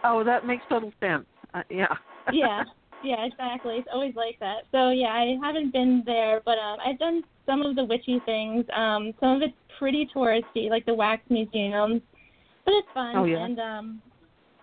Oh, 0.03 0.23
that 0.23 0.45
makes 0.45 0.63
total 0.69 0.91
sense. 0.99 1.25
Uh, 1.53 1.63
yeah. 1.69 1.87
yeah, 2.31 2.63
yeah, 3.05 3.25
exactly. 3.25 3.75
It's 3.75 3.87
always 3.93 4.15
like 4.15 4.37
that. 4.39 4.63
So 4.71 4.89
yeah, 4.89 5.13
I 5.13 5.37
haven't 5.41 5.71
been 5.71 6.03
there, 6.05 6.41
but 6.45 6.57
um, 6.57 6.77
I've 6.85 6.99
done 6.99 7.23
some 7.45 7.61
of 7.61 7.75
the 7.75 7.85
witchy 7.85 8.19
things. 8.25 8.65
Um, 8.75 9.13
some 9.19 9.35
of 9.37 9.41
it's 9.41 9.53
pretty 9.77 10.09
touristy, 10.15 10.69
like 10.69 10.85
the 10.85 10.93
wax 10.93 11.21
museums, 11.29 12.01
but 12.65 12.73
it's 12.73 12.87
fun. 12.93 13.15
Oh, 13.15 13.25
yeah. 13.25 13.45
And 13.45 13.59
um, 13.59 14.01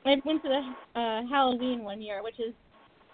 I 0.05 0.17
went 0.25 0.43
to 0.43 0.49
the 0.49 1.01
uh, 1.01 1.23
Halloween 1.31 1.85
one 1.85 2.03
year, 2.03 2.23
which 2.23 2.41
is 2.41 2.55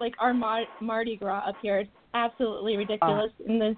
like 0.00 0.14
our 0.18 0.32
Mar- 0.32 0.64
Mardi 0.80 1.16
Gras 1.16 1.46
up 1.46 1.56
here. 1.60 1.80
It's 1.80 1.90
absolutely 2.14 2.76
ridiculous 2.76 3.32
in 3.46 3.58
this 3.58 3.76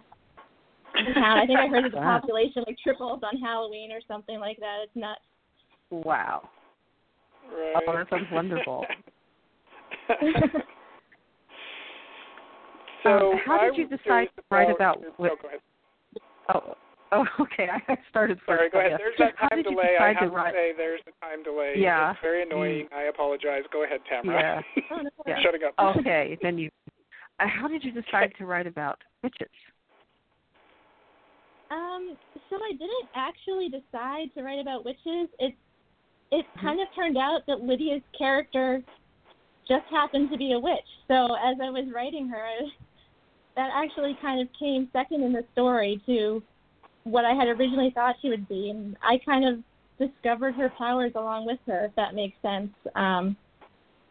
in 0.94 1.14
town. 1.14 1.38
I 1.38 1.46
think 1.46 1.58
I 1.58 1.66
heard 1.66 1.84
that 1.84 1.92
the 1.94 1.98
population 1.98 2.64
like 2.66 2.76
triples 2.82 3.22
on 3.22 3.40
Halloween 3.40 3.90
or 3.90 4.00
something 4.06 4.38
like 4.38 4.58
that. 4.58 4.78
It's 4.84 4.92
nuts. 4.94 5.20
Wow. 5.90 6.48
right. 7.52 7.82
Oh, 7.88 7.92
that 7.92 8.08
sounds 8.10 8.26
wonderful. 8.30 8.86
so 13.02 13.32
Um, 13.32 13.38
how 13.44 13.58
did 13.58 13.74
I 13.74 13.76
you 13.76 13.86
decide 13.88 14.28
to 14.36 14.42
write 14.50 14.70
about 14.70 14.98
oh, 14.98 15.12
wi- 15.18 15.36
go 15.40 15.48
ahead. 15.48 15.60
Oh, 16.54 16.76
Oh, 17.12 17.24
okay. 17.40 17.66
I 17.88 17.96
started 18.08 18.38
first. 18.46 18.58
Sorry, 18.58 18.70
go 18.70 18.78
ahead. 18.78 18.92
There's 18.98 19.18
that 19.18 19.36
time 19.50 19.56
did 19.58 19.66
you 19.66 19.72
delay. 19.72 19.96
I 20.00 20.12
have 20.12 20.20
to 20.20 20.28
write- 20.28 20.54
say 20.54 20.70
there's 20.76 21.00
a 21.08 21.24
time 21.24 21.42
delay. 21.42 21.74
Yeah. 21.76 22.12
It's 22.12 22.20
very 22.22 22.42
annoying. 22.42 22.86
I 22.94 23.02
apologize. 23.04 23.62
Go 23.72 23.82
ahead, 23.84 24.00
Tamara. 24.08 24.62
Yeah. 24.76 24.82
Oh, 24.92 25.02
no 25.02 25.10
Yeah. 25.26 25.36
Shutting 25.42 25.60
up. 25.66 25.96
Okay, 25.96 26.38
then 26.42 26.56
you. 26.58 26.70
Uh, 27.40 27.46
how 27.48 27.66
did 27.68 27.82
you 27.82 27.90
decide 27.90 28.32
to 28.38 28.46
write 28.46 28.66
about 28.66 28.98
witches? 29.22 29.48
Um, 31.70 32.16
so 32.48 32.56
I 32.56 32.72
didn't 32.72 33.08
actually 33.14 33.68
decide 33.68 34.28
to 34.34 34.42
write 34.42 34.58
about 34.60 34.84
witches. 34.84 35.28
It 35.38 35.54
it 36.32 36.46
kind 36.60 36.80
of 36.80 36.86
turned 36.94 37.16
out 37.16 37.40
that 37.48 37.60
Lydia's 37.60 38.02
character 38.16 38.82
just 39.66 39.84
happened 39.90 40.30
to 40.30 40.36
be 40.38 40.52
a 40.52 40.58
witch. 40.58 40.78
So 41.08 41.14
as 41.36 41.56
I 41.62 41.70
was 41.70 41.86
writing 41.94 42.28
her, 42.28 42.46
that 43.56 43.70
actually 43.74 44.16
kind 44.20 44.40
of 44.40 44.48
came 44.58 44.88
second 44.92 45.22
in 45.22 45.32
the 45.32 45.44
story 45.52 46.00
to 46.06 46.42
what 47.04 47.24
I 47.24 47.34
had 47.34 47.48
originally 47.48 47.90
thought 47.94 48.16
she 48.22 48.28
would 48.28 48.48
be, 48.48 48.70
and 48.70 48.96
I 49.02 49.18
kind 49.24 49.44
of 49.44 49.62
discovered 49.98 50.54
her 50.54 50.72
powers 50.76 51.12
along 51.14 51.46
with 51.46 51.58
her, 51.66 51.86
if 51.86 51.94
that 51.96 52.14
makes 52.14 52.36
sense. 52.42 52.70
Um, 52.94 53.36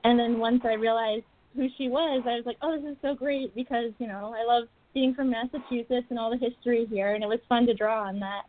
and 0.03 0.19
then 0.19 0.39
once 0.39 0.62
I 0.63 0.74
realized 0.74 1.25
who 1.55 1.67
she 1.77 1.88
was, 1.88 2.24
I 2.25 2.36
was 2.36 2.43
like, 2.46 2.58
oh, 2.62 2.79
this 2.79 2.91
is 2.91 2.98
so 3.01 3.15
great 3.15 3.53
because 3.55 3.91
you 4.00 4.08
know 4.08 4.36
I 4.38 4.46
love 4.46 4.67
being 4.93 5.13
from 5.13 5.29
Massachusetts 5.29 6.08
and 6.10 6.17
all 6.17 6.31
the 6.31 6.38
history 6.38 6.88
here, 6.89 7.13
and 7.13 7.24
it 7.24 7.27
was 7.27 7.39
fun 7.48 7.65
to 7.67 7.74
draw 7.74 8.08
on 8.08 8.19
that. 8.19 8.43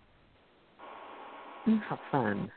How 1.89 1.99
fun. 2.11 2.51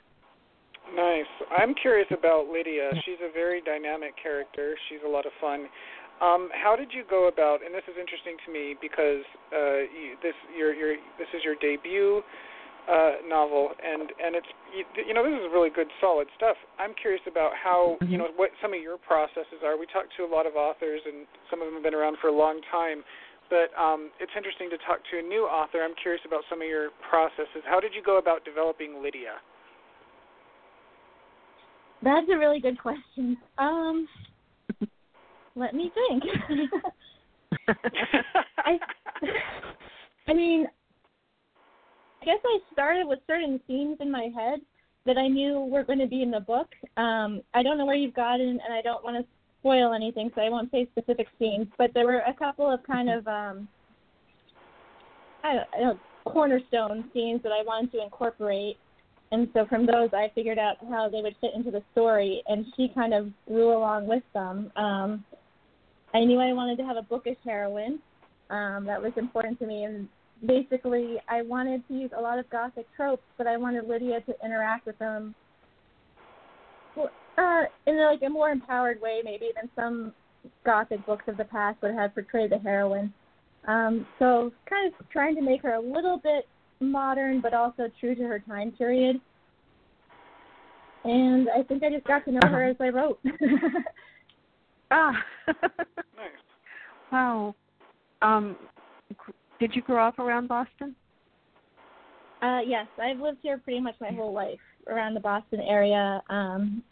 Nice. 0.95 1.25
I'm 1.57 1.73
curious 1.73 2.07
about 2.11 2.47
Lydia. 2.47 2.91
She's 3.05 3.17
a 3.27 3.31
very 3.33 3.61
dynamic 3.61 4.13
character. 4.21 4.75
She's 4.89 4.99
a 5.05 5.09
lot 5.09 5.25
of 5.25 5.31
fun. 5.41 5.65
Um, 6.21 6.49
how 6.53 6.75
did 6.75 6.89
you 6.93 7.03
go 7.09 7.27
about? 7.27 7.65
And 7.65 7.73
this 7.73 7.83
is 7.89 7.97
interesting 7.99 8.37
to 8.45 8.49
me 8.53 8.75
because 8.79 9.25
uh, 9.51 9.85
you, 9.89 10.15
this 10.21 10.37
your 10.55 10.73
your 10.73 10.95
this 11.17 11.27
is 11.33 11.41
your 11.43 11.55
debut 11.59 12.21
uh, 12.89 13.23
novel, 13.27 13.71
and 13.79 14.11
and 14.21 14.35
it's 14.35 14.51
you, 14.75 14.83
you 15.07 15.13
know 15.13 15.23
this 15.23 15.33
is 15.33 15.47
really 15.51 15.71
good, 15.73 15.87
solid 15.99 16.27
stuff. 16.35 16.55
I'm 16.79 16.93
curious 16.93 17.23
about 17.27 17.51
how 17.55 17.97
you 18.07 18.17
know 18.17 18.27
what 18.35 18.51
some 18.61 18.73
of 18.73 18.81
your 18.81 18.97
processes 18.97 19.63
are. 19.63 19.77
We 19.77 19.87
talked 19.87 20.11
to 20.17 20.23
a 20.23 20.29
lot 20.29 20.45
of 20.45 20.55
authors, 20.55 21.01
and 21.05 21.25
some 21.49 21.61
of 21.61 21.67
them 21.67 21.75
have 21.75 21.83
been 21.83 21.95
around 21.95 22.17
for 22.21 22.27
a 22.27 22.35
long 22.35 22.61
time. 22.71 23.03
But 23.49 23.69
um, 23.79 24.09
it's 24.19 24.31
interesting 24.35 24.69
to 24.71 24.77
talk 24.87 24.99
to 25.11 25.19
a 25.19 25.21
new 25.21 25.43
author. 25.45 25.83
I'm 25.83 25.95
curious 26.01 26.21
about 26.25 26.41
some 26.49 26.61
of 26.61 26.67
your 26.67 26.89
processes. 27.09 27.63
How 27.67 27.79
did 27.79 27.93
you 27.93 28.01
go 28.01 28.17
about 28.17 28.45
developing 28.45 29.03
Lydia? 29.03 29.39
That's 32.01 32.27
a 32.33 32.37
really 32.37 32.59
good 32.59 32.79
question. 32.79 33.37
Um, 33.57 34.07
let 35.55 35.73
me 35.73 35.91
think. 35.93 36.23
I, 38.57 38.79
I 40.27 40.33
mean, 40.33 40.67
I 42.21 42.25
guess 42.25 42.39
I 42.43 42.59
started 42.71 43.07
with 43.07 43.19
certain 43.27 43.59
themes 43.67 43.97
in 43.99 44.11
my 44.11 44.29
head 44.35 44.59
that 45.05 45.17
I 45.17 45.27
knew 45.27 45.59
were 45.59 45.83
going 45.83 45.99
to 45.99 46.07
be 46.07 46.21
in 46.21 46.31
the 46.31 46.39
book. 46.39 46.69
Um, 46.97 47.41
I 47.53 47.61
don't 47.63 47.77
know 47.77 47.85
where 47.85 47.95
you've 47.95 48.13
gotten, 48.13 48.59
and 48.63 48.73
I 48.73 48.81
don't 48.81 49.03
want 49.03 49.17
to 49.17 49.25
spoil 49.59 49.93
anything, 49.93 50.31
so 50.33 50.41
I 50.41 50.49
won't 50.49 50.71
say 50.71 50.87
specific 50.91 51.27
scenes. 51.37 51.67
But 51.77 51.91
there 51.93 52.05
were 52.05 52.19
a 52.19 52.33
couple 52.33 52.71
of 52.71 52.81
kind 52.83 53.09
of 53.09 53.27
um, 53.27 53.67
I 55.43 55.53
don't, 55.55 55.67
I 55.75 55.79
don't 55.79 55.99
cornerstone 56.25 57.09
scenes 57.13 57.43
that 57.43 57.51
I 57.51 57.63
wanted 57.65 57.91
to 57.91 58.03
incorporate, 58.03 58.77
and 59.31 59.49
so 59.53 59.65
from 59.65 59.85
those 59.85 60.09
I 60.13 60.31
figured 60.33 60.59
out 60.59 60.77
how 60.89 61.09
they 61.09 61.21
would 61.21 61.35
fit 61.41 61.51
into 61.55 61.71
the 61.71 61.83
story, 61.91 62.41
and 62.47 62.65
she 62.77 62.89
kind 62.95 63.13
of 63.13 63.27
grew 63.45 63.75
along 63.77 64.07
with 64.07 64.23
them. 64.33 64.71
Um, 64.77 65.25
I 66.13 66.23
knew 66.23 66.39
I 66.39 66.53
wanted 66.53 66.77
to 66.77 66.85
have 66.85 66.97
a 66.97 67.01
bookish 67.01 67.37
heroine. 67.43 67.99
Um, 68.49 68.85
that 68.85 69.01
was 69.01 69.13
important 69.15 69.59
to 69.59 69.65
me, 69.65 69.83
and 69.83 70.07
basically 70.45 71.17
I 71.27 71.41
wanted 71.41 71.87
to 71.87 71.93
use 71.93 72.11
a 72.15 72.21
lot 72.21 72.37
of 72.37 72.49
gothic 72.49 72.85
tropes, 72.95 73.23
but 73.37 73.47
I 73.47 73.57
wanted 73.57 73.87
Lydia 73.87 74.21
to 74.21 74.35
interact 74.43 74.85
with 74.85 74.97
them 74.99 75.33
uh, 77.37 77.63
in 77.87 77.97
like 77.97 78.21
a 78.21 78.29
more 78.29 78.49
empowered 78.49 79.01
way, 79.01 79.21
maybe 79.23 79.49
than 79.55 79.69
some 79.75 80.13
gothic 80.65 81.05
books 81.05 81.23
of 81.27 81.37
the 81.37 81.45
past 81.45 81.81
would 81.81 81.95
have 81.95 82.13
portrayed 82.13 82.51
the 82.51 82.59
heroine. 82.59 83.13
Um, 83.67 84.05
so 84.19 84.51
kind 84.69 84.93
of 84.93 85.09
trying 85.09 85.35
to 85.35 85.41
make 85.41 85.61
her 85.63 85.73
a 85.73 85.79
little 85.79 86.17
bit 86.17 86.47
modern, 86.79 87.41
but 87.41 87.53
also 87.53 87.89
true 87.99 88.13
to 88.15 88.23
her 88.23 88.39
time 88.39 88.71
period. 88.71 89.19
And 91.05 91.49
I 91.49 91.63
think 91.63 91.83
I 91.83 91.89
just 91.89 92.05
got 92.05 92.25
to 92.25 92.31
know 92.31 92.47
her 92.47 92.63
as 92.63 92.75
I 92.79 92.89
wrote. 92.89 93.19
ah. 94.93 95.13
Nice. 95.47 96.29
wow. 97.11 97.55
Um, 98.21 98.55
did 99.59 99.75
you 99.75 99.81
grow 99.81 100.07
up 100.07 100.19
around 100.19 100.47
Boston? 100.47 100.95
Uh, 102.41 102.59
yes, 102.65 102.87
I've 103.01 103.19
lived 103.19 103.39
here 103.41 103.57
pretty 103.57 103.79
much 103.79 103.95
my 103.99 104.11
whole 104.11 104.33
life 104.33 104.59
around 104.87 105.13
the 105.13 105.19
Boston 105.19 105.61
area. 105.61 106.21
Um, 106.29 106.83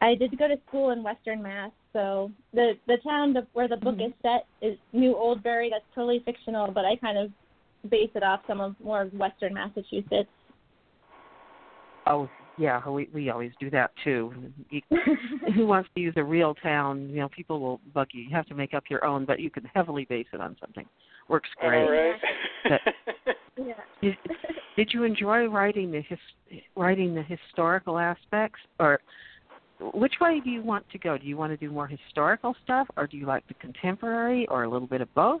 I 0.00 0.14
did 0.14 0.36
go 0.38 0.48
to 0.48 0.56
school 0.68 0.90
in 0.90 1.02
Western 1.02 1.42
Mass, 1.42 1.70
so 1.92 2.30
the 2.52 2.72
the 2.86 2.98
town 3.04 3.32
that, 3.34 3.46
where 3.52 3.68
the 3.68 3.76
book 3.76 3.96
Mhm. 3.96 4.08
is 4.08 4.12
set 4.22 4.46
is 4.60 4.78
New 4.92 5.14
Oldbury. 5.14 5.70
That's 5.70 5.84
totally 5.94 6.20
fictional, 6.20 6.70
but 6.70 6.84
I 6.84 6.96
kind 6.96 7.18
of 7.18 7.30
base 7.88 8.10
it 8.14 8.22
off 8.22 8.40
some 8.46 8.60
of 8.60 8.78
more 8.80 9.02
of 9.02 9.12
Western 9.14 9.54
Massachusetts. 9.54 10.30
Oh, 12.06 12.28
yeah. 12.58 12.86
We 12.88 13.08
we 13.12 13.30
always 13.30 13.52
do 13.60 13.70
that 13.70 13.90
too. 14.04 14.32
Who 15.54 15.66
wants 15.66 15.88
to 15.94 16.00
use 16.00 16.14
a 16.16 16.24
real 16.24 16.54
town? 16.54 17.08
You 17.08 17.20
know, 17.20 17.28
people 17.28 17.60
will 17.60 17.80
bug 17.94 18.08
you. 18.12 18.22
You 18.22 18.34
have 18.34 18.46
to 18.46 18.54
make 18.54 18.74
up 18.74 18.84
your 18.90 19.04
own, 19.04 19.24
but 19.24 19.40
you 19.40 19.50
can 19.50 19.64
heavily 19.74 20.04
base 20.04 20.26
it 20.32 20.40
on 20.40 20.56
something. 20.60 20.86
Works 21.28 21.48
great. 21.60 21.82
All 21.82 21.90
right. 21.90 22.14
yeah. 23.56 23.74
Did, 24.00 24.16
did 24.76 24.90
you 24.92 25.04
enjoy 25.04 25.46
writing 25.46 25.90
the 25.90 26.02
his, 26.02 26.18
writing 26.76 27.14
the 27.14 27.22
historical 27.22 27.98
aspects, 27.98 28.60
or 28.78 29.00
which 29.94 30.14
way 30.20 30.40
do 30.40 30.50
you 30.50 30.62
want 30.62 30.88
to 30.90 30.98
go? 30.98 31.16
Do 31.16 31.26
you 31.26 31.36
want 31.36 31.52
to 31.52 31.56
do 31.56 31.70
more 31.72 31.86
historical 31.86 32.54
stuff, 32.64 32.86
or 32.96 33.06
do 33.06 33.16
you 33.16 33.26
like 33.26 33.46
the 33.48 33.54
contemporary, 33.54 34.46
or 34.48 34.64
a 34.64 34.70
little 34.70 34.88
bit 34.88 35.00
of 35.00 35.12
both? 35.14 35.40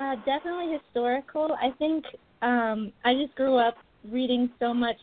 Uh, 0.00 0.16
definitely 0.24 0.78
historical. 0.82 1.56
I 1.60 1.70
think 1.78 2.04
um, 2.42 2.92
I 3.04 3.14
just 3.14 3.34
grew 3.34 3.56
up 3.56 3.76
reading 4.08 4.50
so 4.58 4.72
much 4.72 5.00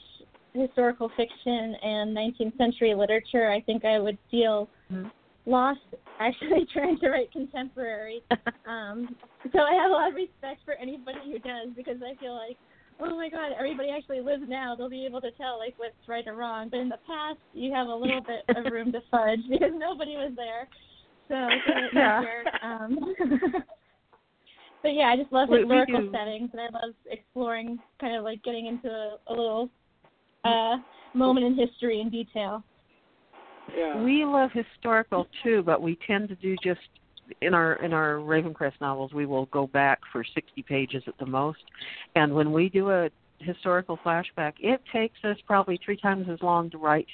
historical 0.54 1.10
fiction 1.16 1.76
and 1.84 2.16
19th 2.16 2.58
century 2.58 2.96
literature. 2.96 3.52
I 3.52 3.62
think 3.62 3.86
I 3.86 4.00
would 4.00 4.18
feel 4.32 4.70
Mhm. 4.92 5.12
lost 5.46 5.80
actually 6.20 6.66
trying 6.74 6.98
to 7.00 7.10
write 7.10 7.32
contemporary. 7.32 8.24
Um, 8.66 9.16
so 9.54 9.60
I 9.60 9.72
have 9.76 9.92
a 9.92 9.94
lot 9.94 10.10
of 10.10 10.16
respect 10.16 10.60
for 10.66 10.74
anybody 10.74 11.20
who 11.32 11.40
does 11.40 11.70
because 11.74 12.04
I 12.04 12.16
feel 12.16 12.34
like, 12.34 12.58
oh 13.00 13.16
my 13.16 13.30
God, 13.30 13.54
everybody 13.58 13.90
actually 13.90 14.20
lives 14.20 14.44
now. 14.46 14.76
They'll 14.76 14.90
be 14.90 15.06
able 15.06 15.22
to 15.22 15.32
tell 15.32 15.58
like 15.58 15.74
what's 15.78 15.96
right 16.06 16.28
or 16.28 16.36
wrong. 16.36 16.68
But 16.70 16.82
in 16.82 16.90
the 16.90 17.00
past, 17.08 17.40
you 17.54 17.72
have 17.74 17.88
a 17.88 17.96
little 17.96 18.20
bit 18.20 18.44
of 18.58 18.70
room 18.74 18.92
to 18.92 19.00
fudge 19.10 19.40
because 19.50 19.72
nobody 19.74 20.18
was 20.18 20.34
there. 20.36 20.68
So 21.30 21.50
bit 21.66 21.94
Yeah. 21.94 22.22
Um, 22.62 23.16
but 24.88 24.94
yeah, 24.94 25.08
I 25.08 25.18
just 25.18 25.34
love 25.34 25.50
We- 25.50 25.66
we 25.66 25.76
historical 25.76 26.02
do. 26.04 26.12
settings, 26.14 26.50
and 26.54 26.62
I 26.62 26.70
love 26.70 26.96
exploring, 27.08 27.78
kind 28.00 28.16
of 28.16 28.24
like 28.24 28.42
getting 28.44 28.68
into 28.68 28.90
a, 28.90 29.18
a 29.28 29.34
little 29.34 29.70
uh, 30.46 30.78
moment 31.14 31.46
in 31.46 31.56
history 31.58 32.00
in 32.00 32.10
detail. 32.10 32.64
yeah. 33.76 34.02
We 34.02 34.24
love 34.24 34.52
historical 34.54 35.28
too, 35.44 35.62
but 35.62 35.82
we 35.82 35.98
tend 36.08 36.30
to 36.30 36.36
do 36.36 36.56
just 36.64 36.80
in 37.42 37.54
our 37.54 37.74
in 37.84 37.92
our 37.92 38.14
Ravencrest 38.20 38.80
novels. 38.80 39.12
We 39.12 39.26
will 39.26 39.48
go 39.48 39.68
back 39.68 40.00
for 40.14 40.24
sixty 40.24 40.64
pages 40.64 41.04
at 41.06 41.18
the 41.18 41.26
most, 41.26 41.66
and 42.16 42.34
when 42.34 42.54
we 42.54 42.70
do 42.70 42.90
a 42.92 43.10
historical 43.40 43.98
flashback, 44.06 44.54
it 44.62 44.82
takes 44.94 45.20
us 45.26 45.36
probably 45.46 45.78
three 45.84 45.98
times 45.98 46.28
as 46.32 46.42
long 46.42 46.70
to 46.70 46.78
write 46.78 47.08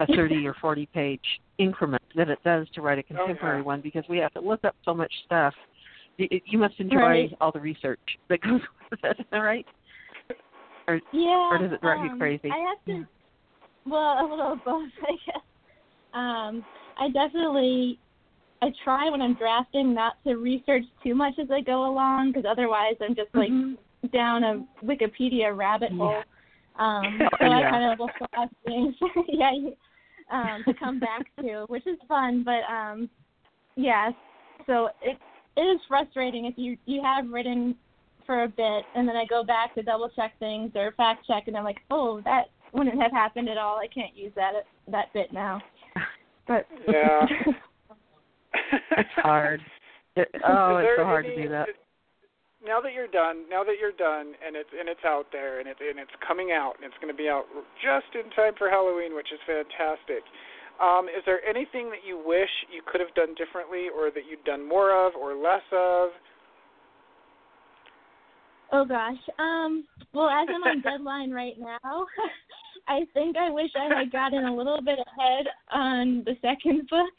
a 0.00 0.06
thirty 0.16 0.44
or 0.44 0.54
forty 0.54 0.86
page 0.86 1.40
increment 1.58 2.02
than 2.16 2.30
it 2.30 2.42
does 2.42 2.68
to 2.70 2.82
write 2.82 2.98
a 2.98 3.04
contemporary 3.04 3.60
yeah. 3.60 3.64
one 3.64 3.80
because 3.80 4.02
we 4.08 4.18
have 4.18 4.32
to 4.32 4.40
look 4.40 4.64
up 4.64 4.74
so 4.84 4.92
much 4.92 5.12
stuff. 5.24 5.54
You, 6.18 6.28
you 6.46 6.58
must 6.58 6.78
enjoy 6.80 6.96
Right. 6.98 7.36
all 7.40 7.52
the 7.52 7.60
research 7.60 8.00
that 8.28 8.40
goes 8.40 8.60
with 8.90 9.00
it, 9.02 9.26
right? 9.32 9.66
Or 10.88 11.00
Yeah. 11.12 11.48
Or 11.52 11.58
does 11.58 11.72
it 11.72 11.80
drive 11.80 12.04
you 12.04 12.10
um, 12.10 12.18
crazy? 12.18 12.50
I 12.50 12.58
have 12.58 12.78
to. 12.86 13.06
Well, 13.86 14.18
a 14.20 14.26
little 14.28 14.52
of 14.52 14.64
both, 14.64 14.88
I 15.02 15.12
guess. 15.26 15.42
Um, 16.14 16.64
I 16.98 17.08
definitely. 17.10 17.98
I 18.62 18.72
try 18.82 19.10
when 19.10 19.20
I'm 19.20 19.34
drafting 19.34 19.92
not 19.92 20.14
to 20.26 20.36
research 20.36 20.84
too 21.02 21.14
much 21.14 21.34
as 21.38 21.50
I 21.50 21.60
go 21.60 21.90
along, 21.90 22.32
because 22.32 22.46
otherwise 22.48 22.94
I'm 23.02 23.14
just 23.14 23.34
like 23.34 23.50
Mhm. 23.50 23.76
down 24.12 24.44
a 24.44 24.64
Wikipedia 24.82 25.54
rabbit 25.54 25.92
Yeah. 25.92 25.98
hole. 25.98 26.22
Um, 26.76 27.20
Oh, 27.32 27.36
so 27.38 27.46
I 27.50 27.62
kind 27.62 27.84
of 27.92 27.98
will 27.98 28.10
have 28.32 28.48
things, 28.64 28.94
yeah, 29.28 29.52
um, 30.30 30.64
to 30.64 30.72
come 30.74 30.98
back 30.98 31.26
to, 31.40 31.66
which 31.68 31.86
is 31.86 31.98
fun. 32.08 32.42
But 32.44 32.62
um, 32.72 33.10
yeah, 33.76 34.10
so 34.66 34.88
it 35.02 35.18
it 35.56 35.60
is 35.62 35.80
frustrating 35.88 36.46
if 36.46 36.54
you 36.56 36.76
you 36.86 37.02
have 37.02 37.28
written 37.30 37.74
for 38.26 38.42
a 38.42 38.48
bit 38.48 38.84
and 38.94 39.08
then 39.08 39.16
I 39.16 39.24
go 39.24 39.44
back 39.44 39.74
to 39.76 39.82
double 39.82 40.10
check 40.16 40.32
things 40.38 40.72
or 40.74 40.92
fact 40.96 41.26
check 41.26 41.44
and 41.46 41.56
I'm 41.56 41.64
like, 41.64 41.78
oh, 41.90 42.20
that 42.24 42.46
wouldn't 42.72 43.00
have 43.00 43.12
happened 43.12 43.48
at 43.48 43.56
all. 43.56 43.78
I 43.78 43.86
can't 43.86 44.16
use 44.16 44.32
that 44.36 44.52
that 44.88 45.12
bit 45.12 45.32
now. 45.32 45.60
But 46.46 46.66
Yeah. 46.88 47.26
It's 48.72 49.16
hard. 49.16 49.60
It, 50.16 50.28
oh, 50.44 50.76
it's 50.78 50.96
so 50.96 51.04
hard 51.04 51.26
any- 51.26 51.36
to 51.36 51.42
do 51.42 51.48
that. 51.50 51.68
now 52.64 52.80
that 52.80 52.92
you're 52.94 53.06
done, 53.06 53.44
now 53.48 53.62
that 53.62 53.76
you're 53.78 53.94
done, 53.94 54.34
and 54.44 54.56
it's 54.56 54.70
and 54.76 54.88
it's 54.88 55.04
out 55.04 55.26
there, 55.30 55.60
and 55.60 55.68
it's 55.68 55.78
and 55.78 55.98
it's 56.00 56.10
coming 56.26 56.50
out, 56.50 56.74
and 56.76 56.84
it's 56.84 56.96
going 57.00 57.12
to 57.12 57.16
be 57.16 57.28
out 57.28 57.44
just 57.78 58.10
in 58.16 58.28
time 58.32 58.54
for 58.58 58.68
Halloween, 58.70 59.14
which 59.14 59.30
is 59.30 59.38
fantastic. 59.46 60.24
Um, 60.82 61.06
is 61.08 61.22
there 61.24 61.44
anything 61.48 61.88
that 61.90 62.06
you 62.06 62.20
wish 62.24 62.50
you 62.72 62.82
could 62.86 63.00
have 63.00 63.14
done 63.14 63.34
differently, 63.34 63.86
or 63.94 64.10
that 64.10 64.22
you'd 64.28 64.44
done 64.44 64.66
more 64.66 64.92
of, 65.06 65.14
or 65.14 65.34
less 65.34 65.64
of? 65.72 66.10
Oh 68.72 68.84
gosh. 68.84 69.16
Um. 69.38 69.84
Well, 70.12 70.28
as 70.28 70.48
I'm 70.48 70.62
on 70.62 70.82
deadline 70.82 71.30
right 71.30 71.58
now, 71.58 72.06
I 72.88 73.00
think 73.14 73.36
I 73.36 73.50
wish 73.50 73.70
I 73.76 73.98
had 73.98 74.12
gotten 74.12 74.44
a 74.44 74.54
little 74.54 74.80
bit 74.82 74.98
ahead 74.98 75.46
on 75.72 76.24
the 76.24 76.36
second 76.42 76.88
book, 76.88 77.14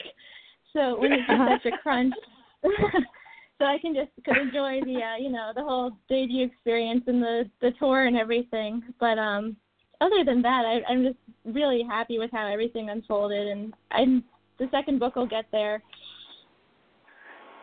so 0.74 1.00
when 1.00 1.13
it's 1.13 1.28
such 1.28 1.74
a 1.74 1.78
crunch. 1.78 2.13
so 2.63 3.65
I 3.65 3.78
can 3.80 3.96
just 3.96 4.12
could 4.24 4.38
enjoy 4.38 4.82
the 4.82 5.02
uh, 5.02 5.17
you 5.17 5.30
know 5.30 5.52
the 5.56 5.63
whole 5.63 5.91
debut 6.10 6.46
experience 6.46 7.04
and 7.08 7.22
the 7.22 7.50
the 7.62 7.72
tour 7.80 8.06
and 8.06 8.17
everything. 8.17 8.84
But 9.00 9.17
um, 9.17 9.56
other 10.02 10.24
than 10.26 10.42
that, 10.42 10.64
I, 10.66 10.92
I'm 10.92 11.04
just 11.04 11.18
really 11.46 11.84
happy 11.88 12.20
with 12.20 12.32
how 12.32 12.48
everything 12.48 12.90
unfolded, 12.90 13.48
and 13.48 13.74
I'm 13.92 14.24
the 14.60 14.68
second 14.72 15.00
book 15.00 15.16
will 15.16 15.28
get 15.28 15.46
there. 15.52 15.82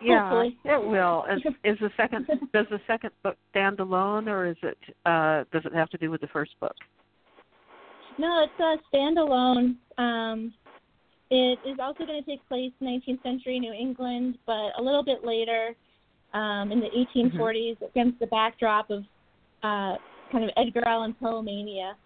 Yeah, 0.02 0.28
Hopefully. 0.28 0.58
it 0.64 0.86
will. 0.86 1.24
Is, 1.30 1.42
is 1.64 1.78
the 1.80 1.90
second 1.96 2.26
does 2.52 2.66
the 2.70 2.80
second 2.86 3.10
book 3.22 3.36
stand 3.50 3.80
alone, 3.80 4.28
or 4.28 4.46
is 4.46 4.56
it 4.62 4.78
uh, 5.06 5.44
does 5.52 5.64
it 5.64 5.74
have 5.74 5.90
to 5.90 5.98
do 5.98 6.10
with 6.10 6.20
the 6.20 6.28
first 6.28 6.52
book? 6.60 6.74
No, 8.18 8.44
it's 8.44 8.60
a 8.60 8.96
standalone. 8.96 9.76
Um, 9.98 10.52
it 11.30 11.58
is 11.66 11.78
also 11.80 12.04
going 12.04 12.22
to 12.22 12.30
take 12.30 12.46
place 12.48 12.70
19th 12.80 13.22
century 13.22 13.58
New 13.58 13.72
England, 13.72 14.38
but 14.46 14.70
a 14.78 14.82
little 14.82 15.02
bit 15.02 15.24
later, 15.24 15.74
um, 16.32 16.70
in 16.70 16.80
the 16.80 16.88
1840s, 17.16 17.76
against 17.88 18.20
the 18.20 18.26
backdrop 18.26 18.90
of 18.90 19.02
uh, 19.64 19.96
kind 20.30 20.44
of 20.44 20.50
Edgar 20.56 20.86
Allan 20.86 21.14
Poe 21.14 21.42
mania. 21.42 21.96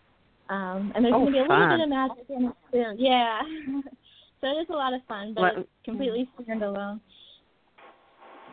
Um, 0.49 0.93
and 0.95 1.05
there's 1.05 1.15
Oh, 1.15 1.21
going 1.21 1.33
to 1.35 1.39
be 1.41 1.45
a 1.45 1.47
fun. 1.47 1.61
little 1.61 1.77
bit 1.77 1.85
of 1.85 1.89
magic 1.91 2.25
in 2.31 2.45
it 2.47 2.55
too. 2.73 3.03
Yeah. 3.03 3.41
so 4.41 4.47
it 4.49 4.61
is 4.63 4.67
a 4.71 4.73
lot 4.73 4.95
of 4.95 5.01
fun, 5.07 5.35
but 5.35 5.43
Let- 5.43 5.59
it's 5.59 5.69
completely 5.85 6.29
standalone. 6.41 7.01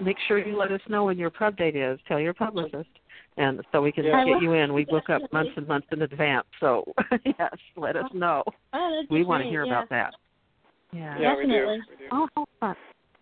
Make 0.01 0.17
sure 0.27 0.37
you 0.45 0.57
let 0.57 0.73
us 0.73 0.81
know 0.89 1.05
when 1.05 1.17
your 1.17 1.29
pub 1.29 1.55
date 1.55 1.77
is. 1.77 1.97
Tell 2.05 2.19
your 2.19 2.33
publicist, 2.33 2.89
and 3.37 3.61
so 3.71 3.81
we 3.81 3.93
can 3.93 4.03
Yeah. 4.03 4.25
Get 4.25 4.41
you 4.41 4.51
in. 4.51 4.73
We 4.73 4.83
book 4.95 5.09
up 5.09 5.21
months 5.31 5.51
and 5.55 5.65
months 5.65 5.87
in 5.93 6.01
advance. 6.01 6.45
So 6.59 6.83
yes, 7.25 7.53
let 7.77 7.95
us 7.95 8.09
know. 8.13 8.43
Oh, 8.73 8.91
that'd 8.91 9.09
We 9.09 9.23
want 9.23 9.43
to 9.43 9.49
hear 9.49 9.63
yeah. 9.63 9.71
about 9.71 9.89
that. 9.91 10.13
Yeah. 10.91 11.17
Yeah, 11.17 11.35
we 11.37 11.43
do. 11.45 11.51
Definitely. 11.53 11.79
We 11.89 11.95
do. 11.97 12.03
Oh, 12.11 12.27
how 12.35 12.45
fun. 12.59 12.75